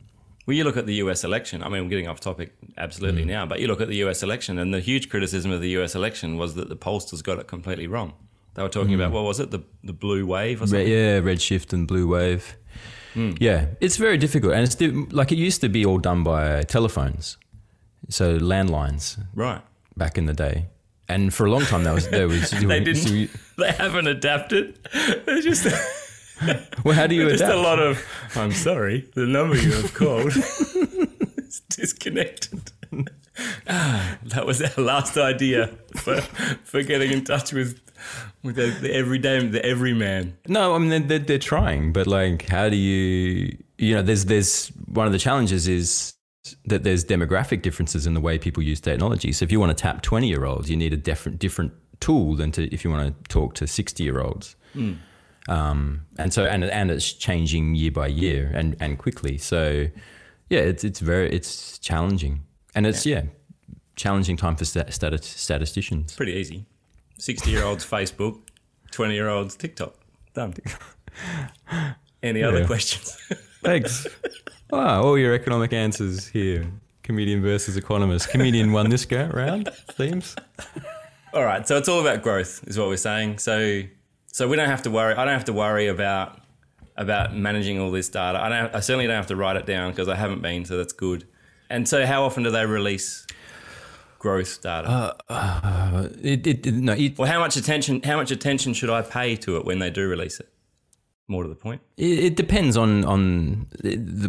Well, 0.46 0.56
you 0.56 0.64
look 0.64 0.78
at 0.78 0.86
the 0.86 0.94
US 0.94 1.24
election. 1.24 1.62
I 1.62 1.68
mean, 1.68 1.82
I'm 1.82 1.88
getting 1.88 2.08
off 2.08 2.20
topic 2.20 2.54
absolutely 2.78 3.26
now, 3.26 3.44
but 3.44 3.60
you 3.60 3.66
look 3.66 3.82
at 3.82 3.88
the 3.88 3.96
US 3.96 4.22
election, 4.22 4.58
and 4.58 4.72
the 4.72 4.80
huge 4.80 5.10
criticism 5.10 5.50
of 5.50 5.60
the 5.60 5.68
US 5.78 5.94
election 5.94 6.38
was 6.38 6.54
that 6.54 6.70
the 6.70 6.76
pollsters 6.76 7.22
got 7.22 7.38
it 7.38 7.46
completely 7.46 7.86
wrong. 7.86 8.14
They 8.54 8.62
were 8.62 8.70
talking 8.70 8.94
about 8.94 9.12
what 9.12 9.24
was 9.24 9.40
it, 9.40 9.50
the 9.50 9.60
the 9.84 9.92
blue 9.92 10.26
wave 10.26 10.62
or 10.62 10.66
something? 10.66 10.88
yeah, 10.88 11.20
redshift 11.20 11.72
and 11.74 11.86
blue 11.86 12.08
wave. 12.08 12.56
Hmm. 13.14 13.32
Yeah, 13.40 13.66
it's 13.80 13.96
very 13.96 14.18
difficult. 14.18 14.52
And 14.54 14.62
it's 14.64 14.74
di- 14.74 14.90
like 15.10 15.32
it 15.32 15.38
used 15.38 15.60
to 15.62 15.68
be 15.68 15.84
all 15.84 15.98
done 15.98 16.22
by 16.24 16.62
telephones. 16.62 17.36
So 18.08 18.38
landlines 18.38 19.18
Right. 19.34 19.60
back 19.96 20.16
in 20.18 20.26
the 20.26 20.34
day. 20.34 20.66
And 21.08 21.32
for 21.32 21.46
a 21.46 21.50
long 21.50 21.62
time, 21.62 21.84
that 21.84 21.94
was, 21.94 22.08
there 22.08 22.28
was, 22.28 22.50
They 22.66 22.80
didn't. 22.80 23.30
They 23.56 23.72
haven't 23.72 24.06
adapted. 24.06 24.78
They're 25.26 25.40
just. 25.42 25.66
well, 26.84 26.94
how 26.94 27.06
do 27.06 27.14
you 27.14 27.28
just 27.28 27.42
adapt? 27.42 27.54
a 27.58 27.60
lot 27.60 27.78
of. 27.80 27.98
I'm 28.36 28.52
sorry, 28.52 29.08
the 29.14 29.26
number 29.26 29.56
you 29.56 29.72
have 29.72 29.92
called 29.94 30.32
is 30.36 31.60
disconnected. 31.70 32.70
Ah, 33.68 34.18
that 34.24 34.46
was 34.46 34.62
our 34.62 34.84
last 34.84 35.16
idea 35.16 35.68
for 35.96 36.20
for 36.64 36.82
getting 36.82 37.12
in 37.12 37.24
touch 37.24 37.52
with 37.52 37.80
with 38.42 38.56
the, 38.56 38.66
the 38.80 38.94
everyday 38.94 39.46
the 39.46 39.64
everyman. 39.64 40.36
No, 40.46 40.74
I 40.74 40.78
mean 40.78 41.08
they're, 41.08 41.18
they're, 41.18 41.38
trying, 41.38 41.92
but 41.92 42.06
like, 42.06 42.48
how 42.48 42.68
do 42.68 42.76
you? 42.76 43.56
You 43.78 43.94
know, 43.94 44.02
there's 44.02 44.24
there's 44.24 44.68
one 44.86 45.06
of 45.06 45.12
the 45.12 45.18
challenges 45.18 45.68
is 45.68 46.14
that 46.64 46.82
there's 46.82 47.04
demographic 47.04 47.62
differences 47.62 48.06
in 48.06 48.14
the 48.14 48.20
way 48.20 48.38
people 48.38 48.62
use 48.62 48.80
technology. 48.80 49.32
So 49.32 49.44
if 49.44 49.52
you 49.52 49.60
want 49.60 49.76
to 49.76 49.80
tap 49.80 50.02
twenty 50.02 50.28
year 50.28 50.44
olds, 50.44 50.70
you 50.70 50.76
need 50.76 50.92
a 50.92 50.96
different 50.96 51.38
different 51.38 51.72
tool 52.00 52.34
than 52.34 52.52
to 52.52 52.72
if 52.72 52.84
you 52.84 52.90
want 52.90 53.06
to 53.06 53.28
talk 53.28 53.54
to 53.54 53.66
sixty 53.66 54.04
year 54.04 54.20
olds. 54.20 54.56
Um, 55.48 56.06
and 56.18 56.32
so 56.32 56.44
and 56.44 56.64
and 56.64 56.90
it's 56.90 57.12
changing 57.12 57.74
year 57.74 57.90
by 57.90 58.06
year 58.08 58.50
and 58.54 58.76
and 58.80 58.98
quickly. 58.98 59.38
So 59.38 59.86
yeah, 60.50 60.60
it's 60.60 60.84
it's 60.84 61.00
very 61.00 61.30
it's 61.30 61.78
challenging, 61.78 62.44
and 62.78 62.86
it's 62.86 63.04
yeah, 63.04 63.22
challenging 63.96 64.36
time 64.36 64.54
for 64.54 64.64
stat, 64.64 64.94
stat, 64.94 65.24
statisticians. 65.24 66.14
Pretty 66.14 66.32
easy. 66.34 66.64
Sixty 67.18 67.50
year 67.50 67.64
olds 67.64 67.84
Facebook, 67.90 68.40
twenty 68.92 69.14
year 69.14 69.28
olds 69.28 69.56
TikTok. 69.56 69.94
Done. 70.32 70.54
Any 72.22 72.44
other 72.44 72.64
questions? 72.66 73.16
Thanks. 73.64 74.06
Wow, 74.70 75.02
all 75.02 75.18
your 75.18 75.34
economic 75.34 75.72
answers 75.72 76.28
here. 76.28 76.70
Comedian 77.02 77.42
versus 77.42 77.76
economist. 77.76 78.28
Comedian 78.30 78.70
won 78.70 78.90
this 78.90 79.04
go 79.04 79.26
round. 79.26 79.68
Themes. 79.92 80.36
All 81.32 81.44
right, 81.44 81.66
so 81.66 81.78
it's 81.78 81.88
all 81.88 82.00
about 82.00 82.22
growth, 82.22 82.62
is 82.68 82.78
what 82.78 82.86
we're 82.86 82.96
saying. 82.96 83.38
So, 83.38 83.82
so 84.30 84.46
we 84.46 84.56
don't 84.56 84.68
have 84.68 84.82
to 84.82 84.90
worry. 84.90 85.14
I 85.14 85.24
don't 85.24 85.34
have 85.34 85.46
to 85.46 85.52
worry 85.52 85.88
about 85.88 86.40
about 86.96 87.34
managing 87.34 87.80
all 87.80 87.90
this 87.90 88.08
data. 88.08 88.40
I 88.40 88.48
don't. 88.48 88.72
I 88.72 88.78
certainly 88.78 89.08
don't 89.08 89.16
have 89.16 89.26
to 89.28 89.36
write 89.36 89.56
it 89.56 89.66
down 89.66 89.90
because 89.90 90.08
I 90.08 90.14
haven't 90.14 90.42
been, 90.42 90.64
so 90.64 90.76
that's 90.76 90.92
good. 90.92 91.26
And 91.70 91.88
so, 91.88 92.06
how 92.06 92.24
often 92.24 92.42
do 92.44 92.50
they 92.50 92.64
release 92.66 93.26
growth 94.18 94.60
data? 94.62 95.14
Uh, 95.28 96.08
it, 96.22 96.46
it, 96.46 96.66
it- 96.66 96.74
no, 96.74 96.92
it, 96.94 97.18
well, 97.18 97.30
how 97.30 97.38
much 97.40 97.56
attention? 97.56 98.02
How 98.02 98.16
much 98.16 98.30
attention 98.30 98.74
should 98.74 98.90
I 98.90 99.02
pay 99.02 99.36
to 99.36 99.56
it 99.56 99.64
when 99.64 99.78
they 99.78 99.90
do 99.90 100.08
release 100.08 100.40
it? 100.40 100.48
More 101.30 101.42
to 101.42 101.48
the 101.50 101.54
point. 101.54 101.82
it, 101.98 102.18
it 102.20 102.36
depends 102.36 102.74
on 102.78 103.04
on 103.04 103.66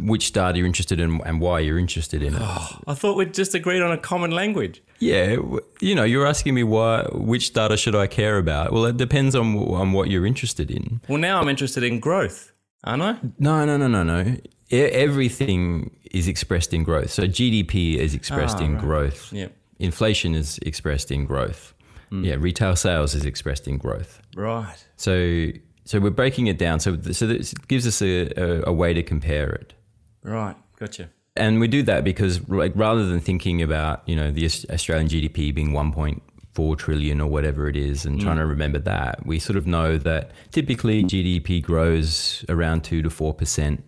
which 0.01 0.33
data 0.33 0.57
you're 0.57 0.67
interested 0.67 0.99
in 0.99 1.21
and 1.25 1.39
why 1.39 1.59
you're 1.61 1.79
interested 1.79 2.21
in 2.21 2.35
it. 2.35 2.41
I 2.41 2.93
thought 2.93 3.15
we'd 3.15 3.33
just 3.33 3.55
agreed 3.55 3.81
on 3.81 3.89
a 3.93 3.97
common 3.97 4.31
language. 4.31 4.81
Yeah, 4.99 5.37
you 5.79 5.95
know, 5.95 6.03
you're 6.03 6.27
asking 6.27 6.55
me 6.55 6.63
why 6.63 7.03
which 7.13 7.53
data 7.53 7.77
should 7.77 7.95
I 7.95 8.07
care 8.07 8.37
about? 8.37 8.73
Well, 8.73 8.83
it 8.85 8.97
depends 8.97 9.33
on 9.33 9.55
on 9.57 9.93
what 9.93 10.09
you're 10.09 10.25
interested 10.25 10.69
in. 10.69 10.99
Well, 11.07 11.19
now 11.19 11.39
I'm 11.39 11.47
interested 11.47 11.83
in 11.83 12.01
growth, 12.01 12.51
aren't 12.83 13.01
I? 13.03 13.17
No, 13.39 13.63
no, 13.63 13.77
no, 13.77 13.87
no, 13.87 14.03
no. 14.03 14.35
Everything 14.69 15.91
is 16.11 16.27
expressed 16.27 16.73
in 16.73 16.83
growth. 16.83 17.11
So 17.11 17.23
GDP 17.23 17.95
is 17.97 18.13
expressed 18.13 18.57
Ah, 18.59 18.63
in 18.65 18.73
right. 18.73 18.81
growth. 18.81 19.31
Yep. 19.33 19.51
Inflation 19.79 20.35
is 20.35 20.57
expressed 20.63 21.11
in 21.11 21.25
growth. 21.25 21.73
Yeah, 22.11 22.35
retail 22.39 22.75
sales 22.75 23.13
is 23.13 23.23
expressed 23.23 23.67
in 23.67 23.77
growth. 23.77 24.19
Right. 24.35 24.83
So 24.95 25.49
so 25.85 25.99
we're 25.99 26.09
breaking 26.09 26.47
it 26.47 26.57
down. 26.57 26.79
So 26.79 26.97
so 27.11 27.27
this 27.27 27.53
gives 27.67 27.85
us 27.85 28.01
a, 28.01 28.29
a, 28.35 28.63
a 28.69 28.73
way 28.73 28.93
to 28.95 29.03
compare 29.03 29.49
it. 29.51 29.75
Right. 30.23 30.55
Gotcha. 30.79 31.09
And 31.35 31.59
we 31.59 31.67
do 31.67 31.83
that 31.83 32.03
because 32.03 32.49
like 32.49 32.71
rather 32.75 33.05
than 33.05 33.19
thinking 33.19 33.61
about, 33.61 34.01
you 34.07 34.15
know, 34.15 34.31
the 34.31 34.45
Australian 34.71 35.07
GDP 35.07 35.53
being 35.53 35.69
1.4 35.71 36.77
trillion 36.77 37.21
or 37.21 37.29
whatever 37.29 37.69
it 37.69 37.77
is 37.77 38.05
and 38.05 38.19
trying 38.19 38.37
to 38.37 38.45
remember 38.45 38.79
that, 38.79 39.25
we 39.25 39.37
sort 39.39 39.55
of 39.55 39.67
know 39.67 39.97
that 39.99 40.31
typically 40.51 41.03
GDP 41.03 41.61
grows 41.61 42.43
around 42.49 42.83
2 42.83 43.03
to 43.03 43.09
4% 43.09 43.83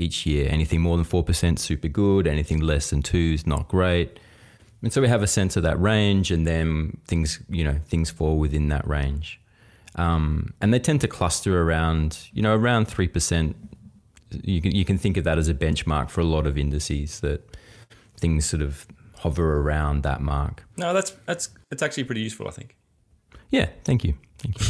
each 0.00 0.26
year. 0.26 0.48
Anything 0.50 0.80
more 0.80 0.96
than 0.96 1.06
4% 1.06 1.58
super 1.58 1.88
good, 1.88 2.26
anything 2.26 2.60
less 2.60 2.90
than 2.90 3.02
2 3.02 3.32
is 3.34 3.46
not 3.46 3.68
great. 3.68 4.18
And 4.82 4.92
so 4.92 5.00
we 5.00 5.08
have 5.08 5.22
a 5.22 5.26
sense 5.26 5.56
of 5.56 5.62
that 5.62 5.80
range 5.80 6.30
and 6.30 6.46
then 6.46 6.98
things, 7.06 7.40
you 7.48 7.64
know, 7.64 7.76
things 7.86 8.10
fall 8.10 8.38
within 8.38 8.68
that 8.68 8.86
range. 8.88 9.40
Um, 9.96 10.54
and 10.60 10.72
they 10.72 10.78
tend 10.78 11.02
to 11.02 11.08
cluster 11.08 11.62
around, 11.62 12.18
you 12.32 12.40
know, 12.40 12.54
around 12.54 12.86
3% 12.86 13.54
you 14.42 14.60
can 14.60 14.74
you 14.74 14.84
can 14.84 14.98
think 14.98 15.16
of 15.16 15.24
that 15.24 15.38
as 15.38 15.48
a 15.48 15.54
benchmark 15.54 16.10
for 16.10 16.20
a 16.20 16.24
lot 16.24 16.46
of 16.46 16.56
indices 16.56 17.20
that 17.20 17.56
things 18.16 18.46
sort 18.46 18.62
of 18.62 18.86
hover 19.18 19.58
around 19.58 20.02
that 20.02 20.20
mark. 20.20 20.64
No, 20.76 20.92
that's 20.92 21.10
that's 21.26 21.50
it's 21.70 21.82
actually 21.82 22.04
pretty 22.04 22.20
useful. 22.20 22.48
I 22.48 22.50
think. 22.50 22.76
Yeah, 23.50 23.68
thank 23.84 24.04
you. 24.04 24.14
Thank 24.38 24.60
you. 24.60 24.66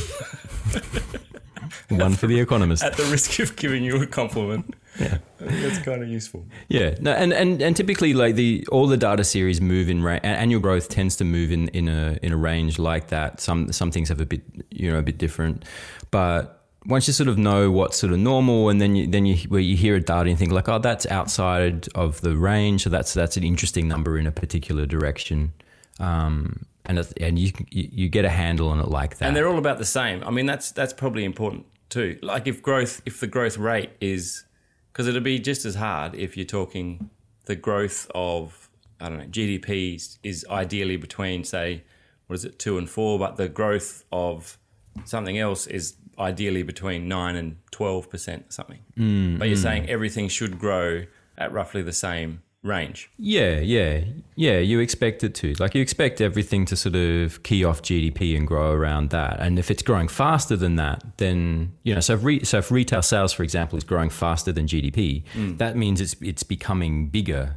One 1.96 2.14
for 2.14 2.26
the 2.26 2.40
economist. 2.40 2.82
At 2.82 2.96
the 2.96 3.04
risk 3.04 3.38
of 3.40 3.56
giving 3.56 3.84
you 3.84 4.00
a 4.02 4.06
compliment, 4.06 4.74
Yeah. 5.00 5.18
That's 5.38 5.78
kind 5.78 6.02
of 6.02 6.08
useful. 6.08 6.44
Yeah, 6.68 6.94
no, 7.00 7.12
and, 7.12 7.32
and, 7.32 7.62
and 7.62 7.74
typically 7.74 8.12
like 8.12 8.34
the 8.34 8.66
all 8.70 8.86
the 8.86 8.96
data 8.96 9.24
series 9.24 9.60
move 9.60 9.88
in 9.88 10.02
ra- 10.02 10.20
annual 10.22 10.60
growth 10.60 10.88
tends 10.88 11.16
to 11.16 11.24
move 11.24 11.50
in, 11.50 11.68
in 11.68 11.88
a 11.88 12.18
in 12.22 12.32
a 12.32 12.36
range 12.36 12.78
like 12.78 13.08
that. 13.08 13.40
Some 13.40 13.72
some 13.72 13.90
things 13.90 14.08
have 14.10 14.20
a 14.20 14.26
bit 14.26 14.42
you 14.70 14.90
know 14.90 14.98
a 14.98 15.02
bit 15.02 15.18
different, 15.18 15.64
but 16.10 16.60
once 16.86 17.06
you 17.06 17.12
sort 17.12 17.28
of 17.28 17.36
know 17.36 17.70
what's 17.70 17.98
sort 17.98 18.12
of 18.12 18.18
normal, 18.18 18.68
and 18.68 18.80
then 18.80 18.94
you 18.94 19.06
then 19.06 19.26
you 19.26 19.36
where 19.48 19.60
you 19.60 19.76
hear 19.76 19.96
a 19.96 20.00
data 20.00 20.28
and 20.28 20.38
think 20.38 20.52
like 20.52 20.68
oh 20.68 20.78
that's 20.78 21.06
outside 21.06 21.88
of 21.94 22.20
the 22.20 22.36
range, 22.36 22.82
so 22.84 22.90
that's 22.90 23.14
that's 23.14 23.36
an 23.36 23.44
interesting 23.44 23.88
number 23.88 24.18
in 24.18 24.26
a 24.26 24.32
particular 24.32 24.86
direction, 24.86 25.52
um, 25.98 26.64
and 26.84 27.06
and 27.20 27.38
you 27.38 27.52
you 27.70 27.88
you 27.92 28.08
get 28.08 28.24
a 28.24 28.30
handle 28.30 28.68
on 28.68 28.80
it 28.80 28.88
like 28.88 29.18
that. 29.18 29.26
And 29.26 29.36
they're 29.36 29.48
all 29.48 29.58
about 29.58 29.78
the 29.78 29.84
same. 29.84 30.22
I 30.24 30.30
mean, 30.30 30.46
that's 30.46 30.72
that's 30.72 30.92
probably 30.92 31.24
important 31.24 31.66
too. 31.90 32.18
Like 32.22 32.46
if 32.46 32.62
growth, 32.62 33.02
if 33.04 33.20
the 33.20 33.26
growth 33.26 33.58
rate 33.58 33.90
is, 34.00 34.44
because 34.92 35.06
it'd 35.06 35.22
be 35.22 35.38
just 35.38 35.64
as 35.64 35.76
hard 35.76 36.14
if 36.14 36.36
you're 36.36 36.46
talking 36.46 37.10
the 37.46 37.56
growth 37.56 38.10
of 38.14 38.68
I 39.00 39.08
don't 39.08 39.18
know 39.18 39.24
GDP 39.24 40.18
is, 40.22 40.44
ideally 40.50 40.96
between 40.96 41.44
say 41.44 41.84
what 42.26 42.34
is 42.34 42.44
it 42.44 42.58
two 42.58 42.78
and 42.78 42.88
four, 42.88 43.18
but 43.18 43.36
the 43.36 43.48
growth 43.48 44.04
of 44.12 44.58
something 45.04 45.38
else 45.38 45.66
is 45.66 45.96
ideally 46.18 46.62
between 46.62 47.08
9 47.08 47.34
and 47.34 47.56
12% 47.72 48.52
something. 48.52 48.80
Mm, 48.96 49.38
but 49.38 49.48
you're 49.48 49.56
mm. 49.56 49.62
saying 49.62 49.88
everything 49.88 50.28
should 50.28 50.58
grow 50.58 51.06
at 51.38 51.52
roughly 51.52 51.82
the 51.82 51.92
same 51.92 52.42
range. 52.62 53.10
Yeah, 53.16 53.58
yeah, 53.60 54.04
yeah. 54.36 54.58
You 54.58 54.80
expect 54.80 55.24
it 55.24 55.34
to. 55.36 55.54
Like 55.58 55.74
you 55.74 55.80
expect 55.82 56.20
everything 56.20 56.66
to 56.66 56.76
sort 56.76 56.94
of 56.94 57.42
key 57.42 57.64
off 57.64 57.80
GDP 57.82 58.36
and 58.36 58.46
grow 58.46 58.72
around 58.72 59.10
that. 59.10 59.40
And 59.40 59.58
if 59.58 59.70
it's 59.70 59.82
growing 59.82 60.08
faster 60.08 60.56
than 60.56 60.76
that, 60.76 61.02
then 61.16 61.72
you 61.82 61.94
know. 61.94 62.00
So 62.00 62.14
if, 62.14 62.24
re- 62.24 62.44
so 62.44 62.58
if 62.58 62.70
retail 62.70 63.02
sales, 63.02 63.32
for 63.32 63.42
example, 63.42 63.78
is 63.78 63.84
growing 63.84 64.10
faster 64.10 64.52
than 64.52 64.66
GDP, 64.66 65.24
Mm. 65.34 65.58
that 65.58 65.76
means 65.76 66.00
it's 66.00 66.14
it's 66.20 66.42
becoming 66.42 67.08
bigger 67.08 67.56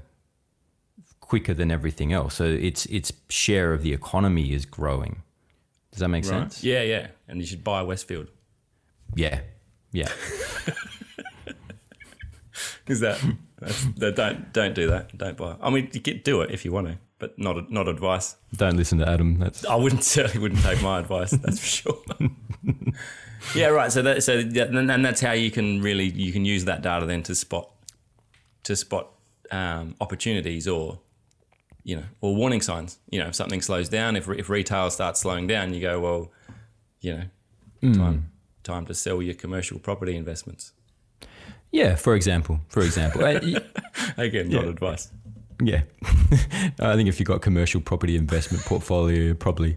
quicker 1.20 1.54
than 1.54 1.72
everything 1.72 2.14
else. 2.14 2.36
So 2.36 2.46
its 2.46 2.86
its 2.86 3.12
share 3.30 3.74
of 3.74 3.82
the 3.82 3.92
economy 3.94 4.54
is 4.54 4.66
growing. 4.66 5.22
Does 5.92 6.00
that 6.00 6.08
make 6.10 6.24
Right. 6.26 6.30
sense? 6.52 6.64
Yeah, 6.64 6.82
yeah. 6.82 7.08
And 7.28 7.40
you 7.40 7.46
should 7.46 7.64
buy 7.64 7.82
Westfield. 7.84 8.28
Yeah, 9.16 9.42
yeah. 9.92 10.10
Is 12.88 13.00
that, 13.00 13.20
that 13.22 13.53
don't 13.98 14.54
don't 14.54 14.76
do 14.76 14.88
that. 14.90 15.18
Don't 15.18 15.38
buy. 15.38 15.56
I 15.62 15.70
mean, 15.70 15.90
you 15.94 16.00
get, 16.00 16.24
do 16.24 16.42
it 16.42 16.52
if 16.52 16.66
you 16.66 16.72
want 16.72 16.88
to, 16.88 16.98
but 17.20 17.38
not 17.38 17.72
not 17.72 17.88
advice. 17.88 18.36
Don't 18.56 18.78
listen 18.78 18.98
to 19.00 19.10
Adam. 19.10 19.40
That's 19.40 19.66
I 19.66 19.76
wouldn't 19.76 20.04
certainly 20.16 20.40
wouldn't 20.40 20.62
take 20.62 20.82
my 20.82 21.00
advice. 21.00 21.32
That's 21.32 21.60
for 21.60 21.66
sure. 21.66 21.98
yeah, 23.56 23.68
right. 23.68 23.92
So 23.92 24.02
that 24.02 24.24
so 24.24 24.40
and 24.40 25.06
that's 25.06 25.22
how 25.22 25.32
you 25.34 25.52
can 25.52 25.82
really 25.82 26.06
you 26.10 26.32
can 26.32 26.46
use 26.46 26.66
that 26.66 26.82
data 26.82 27.06
then 27.06 27.24
to 27.24 27.36
spot 27.36 27.70
to 28.64 28.76
spot 28.76 29.10
um, 29.52 29.96
opportunities 30.02 30.68
or 30.68 31.00
you 31.84 31.96
know 31.98 32.06
or 32.22 32.36
warning 32.36 32.62
signs. 32.62 33.00
You 33.12 33.20
know, 33.20 33.28
if 33.28 33.36
something 33.36 33.62
slows 33.62 33.90
down, 33.90 34.16
if 34.16 34.28
if 34.30 34.50
retail 34.50 34.90
starts 34.90 35.20
slowing 35.20 35.48
down, 35.48 35.74
you 35.74 35.82
go 35.82 36.00
well, 36.00 36.32
you 37.02 37.14
know, 37.14 37.24
Mm. 37.84 37.98
time 37.98 38.32
time 38.64 38.86
to 38.86 38.94
sell 38.94 39.22
your 39.22 39.34
commercial 39.34 39.78
property 39.78 40.16
investments. 40.16 40.72
Yeah. 41.74 41.96
For 41.96 42.16
example, 42.16 42.60
for 42.70 42.82
example, 42.84 43.22
Uh, 43.26 43.40
Again, 44.18 44.48
not 44.50 44.64
Yeah. 44.64 44.70
advice. 44.72 45.12
Yeah. 45.62 45.82
I 46.80 46.96
think 46.96 47.10
if 47.10 47.20
you've 47.20 47.28
got 47.28 47.42
commercial 47.42 47.82
property 47.82 48.16
investment 48.16 48.64
portfolio, 48.66 49.18
you're 49.24 49.36
probably 49.36 49.76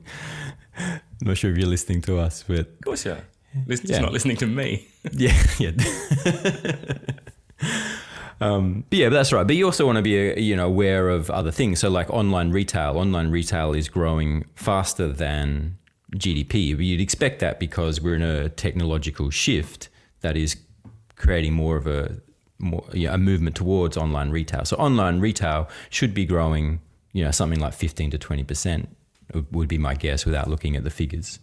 I'm 0.78 1.00
not 1.28 1.36
sure 1.38 1.50
if 1.50 1.56
you're 1.58 1.68
listening 1.70 2.02
to 2.02 2.18
us, 2.18 2.44
but 2.46 2.58
Of 2.60 2.84
course, 2.84 3.04
yeah. 3.06 3.20
Listen, 3.66 3.86
Yeah. 3.90 4.00
Not 4.00 4.12
listening 4.12 4.36
to 4.38 4.46
me. 4.46 4.86
yeah, 5.12 5.36
yeah. 5.58 5.70
um, 8.40 8.84
but 8.90 8.98
yeah, 8.98 9.08
but 9.08 9.14
that's 9.14 9.32
right. 9.32 9.46
But 9.46 9.56
you 9.56 9.64
also 9.64 9.86
want 9.86 9.96
to 9.96 10.02
be, 10.02 10.40
you 10.42 10.56
know, 10.56 10.66
aware 10.66 11.08
of 11.08 11.30
other 11.30 11.50
things. 11.50 11.80
So 11.80 11.88
like 11.88 12.10
online 12.10 12.50
retail, 12.50 12.98
online 12.98 13.30
retail 13.30 13.72
is 13.72 13.88
growing 13.88 14.44
faster 14.54 15.08
than 15.10 15.78
GDP. 16.16 16.76
You'd 16.78 17.00
expect 17.00 17.40
that 17.40 17.58
because 17.58 18.00
we're 18.00 18.14
in 18.16 18.22
a 18.22 18.48
technological 18.50 19.30
shift 19.30 19.88
that 20.20 20.36
is 20.36 20.56
creating 21.16 21.54
more 21.54 21.76
of 21.76 21.86
a 21.86 22.20
more 22.58 22.84
yeah, 22.92 23.14
a 23.14 23.18
movement 23.18 23.56
towards 23.56 23.96
online 23.96 24.30
retail. 24.30 24.64
So 24.64 24.76
online 24.76 25.20
retail 25.20 25.68
should 25.90 26.14
be 26.14 26.24
growing, 26.24 26.80
you 27.12 27.24
know, 27.24 27.30
something 27.30 27.60
like 27.60 27.74
15 27.74 28.10
to 28.12 28.18
20 28.18 28.44
percent 28.44 28.96
would 29.50 29.68
be 29.68 29.78
my 29.78 29.94
guess 29.94 30.24
without 30.24 30.48
looking 30.48 30.76
at 30.76 30.84
the 30.84 30.90
figures. 30.90 31.38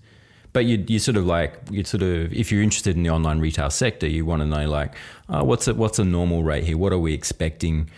But 0.53 0.65
you 0.65 0.83
you 0.87 0.99
sort 0.99 1.17
of 1.17 1.25
like 1.25 1.59
you 1.71 1.83
sort 1.83 2.03
of 2.03 2.31
if 2.31 2.51
you're 2.51 2.61
interested 2.61 2.95
in 2.95 3.03
the 3.03 3.09
online 3.09 3.39
retail 3.39 3.69
sector, 3.69 4.07
you 4.07 4.25
want 4.25 4.41
to 4.41 4.45
know 4.45 4.69
like 4.69 4.93
uh, 5.27 5.43
what's 5.43 5.67
a, 5.67 5.73
what's 5.73 5.99
a 5.99 6.05
normal 6.05 6.43
rate 6.43 6.63
here? 6.63 6.77
What 6.77 6.93
are 6.93 6.99
we 6.99 7.13
expecting? 7.13 7.89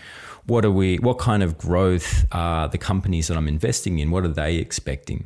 What 0.45 0.63
are 0.63 0.71
we? 0.71 0.97
What 0.97 1.17
kind 1.17 1.43
of 1.43 1.57
growth 1.57 2.25
are 2.31 2.69
the 2.69 2.77
companies 2.77 3.27
that 3.27 3.35
I'm 3.35 3.47
investing 3.47 3.99
in? 3.99 4.09
What 4.09 4.23
are 4.23 4.29
they 4.29 4.55
expecting? 4.55 5.25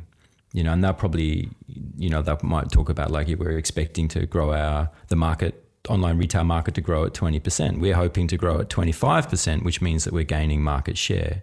You 0.52 0.64
know, 0.64 0.72
and 0.72 0.82
they'll 0.82 0.92
probably 0.92 1.50
you 1.96 2.10
know 2.10 2.20
they 2.20 2.34
might 2.42 2.72
talk 2.72 2.88
about 2.88 3.12
like 3.12 3.28
we're 3.28 3.58
expecting 3.58 4.08
to 4.08 4.26
grow 4.26 4.52
our 4.52 4.90
the 5.06 5.16
market 5.16 5.59
online 5.88 6.18
retail 6.18 6.44
market 6.44 6.74
to 6.74 6.80
grow 6.80 7.04
at 7.04 7.12
20%. 7.12 7.80
We're 7.80 7.94
hoping 7.94 8.26
to 8.28 8.36
grow 8.36 8.60
at 8.60 8.68
25%, 8.68 9.64
which 9.64 9.80
means 9.80 10.04
that 10.04 10.12
we're 10.12 10.24
gaining 10.24 10.62
market 10.62 10.98
share. 10.98 11.42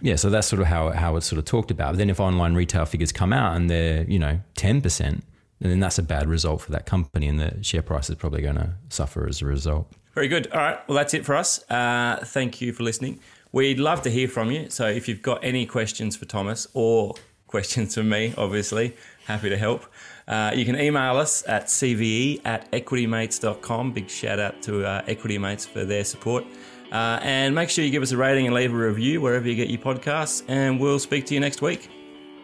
Yeah, 0.00 0.16
so 0.16 0.30
that's 0.30 0.46
sort 0.46 0.60
of 0.60 0.68
how 0.68 0.90
how 0.90 1.16
it's 1.16 1.26
sort 1.26 1.38
of 1.38 1.44
talked 1.44 1.70
about. 1.70 1.92
But 1.92 1.98
then 1.98 2.10
if 2.10 2.20
online 2.20 2.54
retail 2.54 2.84
figures 2.84 3.12
come 3.12 3.32
out 3.32 3.56
and 3.56 3.68
they're 3.68 4.04
you 4.04 4.18
know 4.18 4.40
ten 4.54 4.80
percent, 4.80 5.24
then 5.60 5.80
that's 5.80 5.98
a 5.98 6.02
bad 6.02 6.28
result 6.28 6.62
for 6.62 6.72
that 6.72 6.86
company, 6.86 7.28
and 7.28 7.38
the 7.38 7.62
share 7.62 7.82
price 7.82 8.10
is 8.10 8.16
probably 8.16 8.42
going 8.42 8.56
to 8.56 8.74
suffer 8.88 9.26
as 9.28 9.42
a 9.42 9.46
result. 9.46 9.92
Very 10.14 10.28
good. 10.28 10.50
All 10.52 10.60
right. 10.60 10.88
Well, 10.88 10.96
that's 10.96 11.14
it 11.14 11.24
for 11.24 11.34
us. 11.34 11.68
Uh, 11.70 12.22
thank 12.24 12.60
you 12.60 12.72
for 12.72 12.82
listening. 12.82 13.20
We'd 13.52 13.78
love 13.78 14.02
to 14.02 14.10
hear 14.10 14.28
from 14.28 14.50
you. 14.50 14.70
So 14.70 14.86
if 14.86 15.08
you've 15.08 15.22
got 15.22 15.42
any 15.44 15.66
questions 15.66 16.16
for 16.16 16.24
Thomas 16.24 16.66
or 16.74 17.14
questions 17.46 17.94
for 17.94 18.02
me, 18.02 18.34
obviously, 18.36 18.96
happy 19.26 19.48
to 19.48 19.56
help. 19.56 19.84
Uh, 20.26 20.52
you 20.54 20.64
can 20.64 20.78
email 20.78 21.16
us 21.16 21.42
at 21.48 21.66
cve 21.66 22.40
at 22.44 22.70
equitymates.com. 22.72 23.92
Big 23.92 24.08
shout 24.08 24.38
out 24.38 24.62
to 24.62 24.84
uh, 24.84 25.02
Equity 25.06 25.38
Mates 25.38 25.66
for 25.66 25.84
their 25.84 26.04
support. 26.04 26.44
Uh, 26.92 27.18
and 27.22 27.54
make 27.54 27.70
sure 27.70 27.84
you 27.84 27.90
give 27.90 28.02
us 28.02 28.12
a 28.12 28.16
rating 28.16 28.46
and 28.46 28.54
leave 28.54 28.72
a 28.72 28.76
review 28.76 29.20
wherever 29.20 29.48
you 29.48 29.54
get 29.54 29.68
your 29.68 29.80
podcasts. 29.80 30.42
And 30.48 30.78
we'll 30.78 30.98
speak 30.98 31.26
to 31.26 31.34
you 31.34 31.40
next 31.40 31.62
week. 31.62 31.88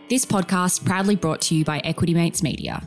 This 0.09 0.25
podcast 0.25 0.87
proudly 0.87 1.17
brought 1.17 1.43
to 1.43 1.55
you 1.55 1.65
by 1.65 1.81
Equity 1.81 2.15
Mates 2.15 2.43
Media. 2.43 2.83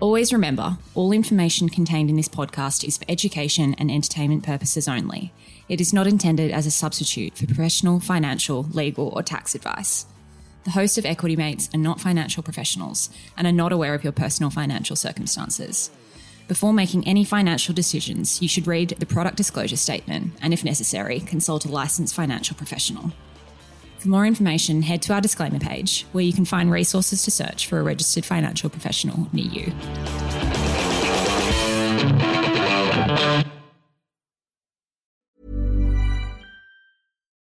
Always 0.00 0.32
remember, 0.32 0.78
all 0.94 1.12
information 1.12 1.68
contained 1.68 2.08
in 2.08 2.16
this 2.16 2.28
podcast 2.28 2.84
is 2.84 2.98
for 2.98 3.04
education 3.08 3.74
and 3.78 3.90
entertainment 3.90 4.44
purposes 4.44 4.86
only. 4.88 5.32
It 5.68 5.80
is 5.80 5.92
not 5.92 6.06
intended 6.06 6.50
as 6.50 6.66
a 6.66 6.70
substitute 6.70 7.36
for 7.36 7.46
professional, 7.46 7.98
financial, 7.98 8.64
legal, 8.72 9.08
or 9.08 9.22
tax 9.22 9.54
advice. 9.54 10.06
The 10.64 10.70
hosts 10.70 10.96
of 10.96 11.04
Equity 11.04 11.34
Mates 11.34 11.68
are 11.74 11.78
not 11.78 12.00
financial 12.00 12.42
professionals 12.42 13.10
and 13.36 13.48
are 13.48 13.52
not 13.52 13.72
aware 13.72 13.94
of 13.94 14.04
your 14.04 14.12
personal 14.12 14.48
financial 14.48 14.94
circumstances. 14.94 15.90
Before 16.46 16.72
making 16.72 17.06
any 17.06 17.24
financial 17.24 17.74
decisions, 17.74 18.40
you 18.40 18.48
should 18.48 18.68
read 18.68 18.90
the 18.90 19.06
product 19.06 19.36
disclosure 19.36 19.76
statement 19.76 20.34
and, 20.40 20.52
if 20.52 20.64
necessary, 20.64 21.18
consult 21.18 21.64
a 21.64 21.68
licensed 21.68 22.14
financial 22.14 22.56
professional. 22.56 23.12
For 23.98 24.08
more 24.08 24.24
information, 24.24 24.82
head 24.82 25.02
to 25.02 25.14
our 25.14 25.20
disclaimer 25.20 25.58
page, 25.58 26.06
where 26.12 26.24
you 26.24 26.32
can 26.32 26.44
find 26.44 26.70
resources 26.70 27.24
to 27.24 27.30
search 27.32 27.66
for 27.66 27.80
a 27.80 27.82
registered 27.82 28.24
financial 28.24 28.70
professional 28.70 29.28
near 29.32 29.46
you. 29.46 29.72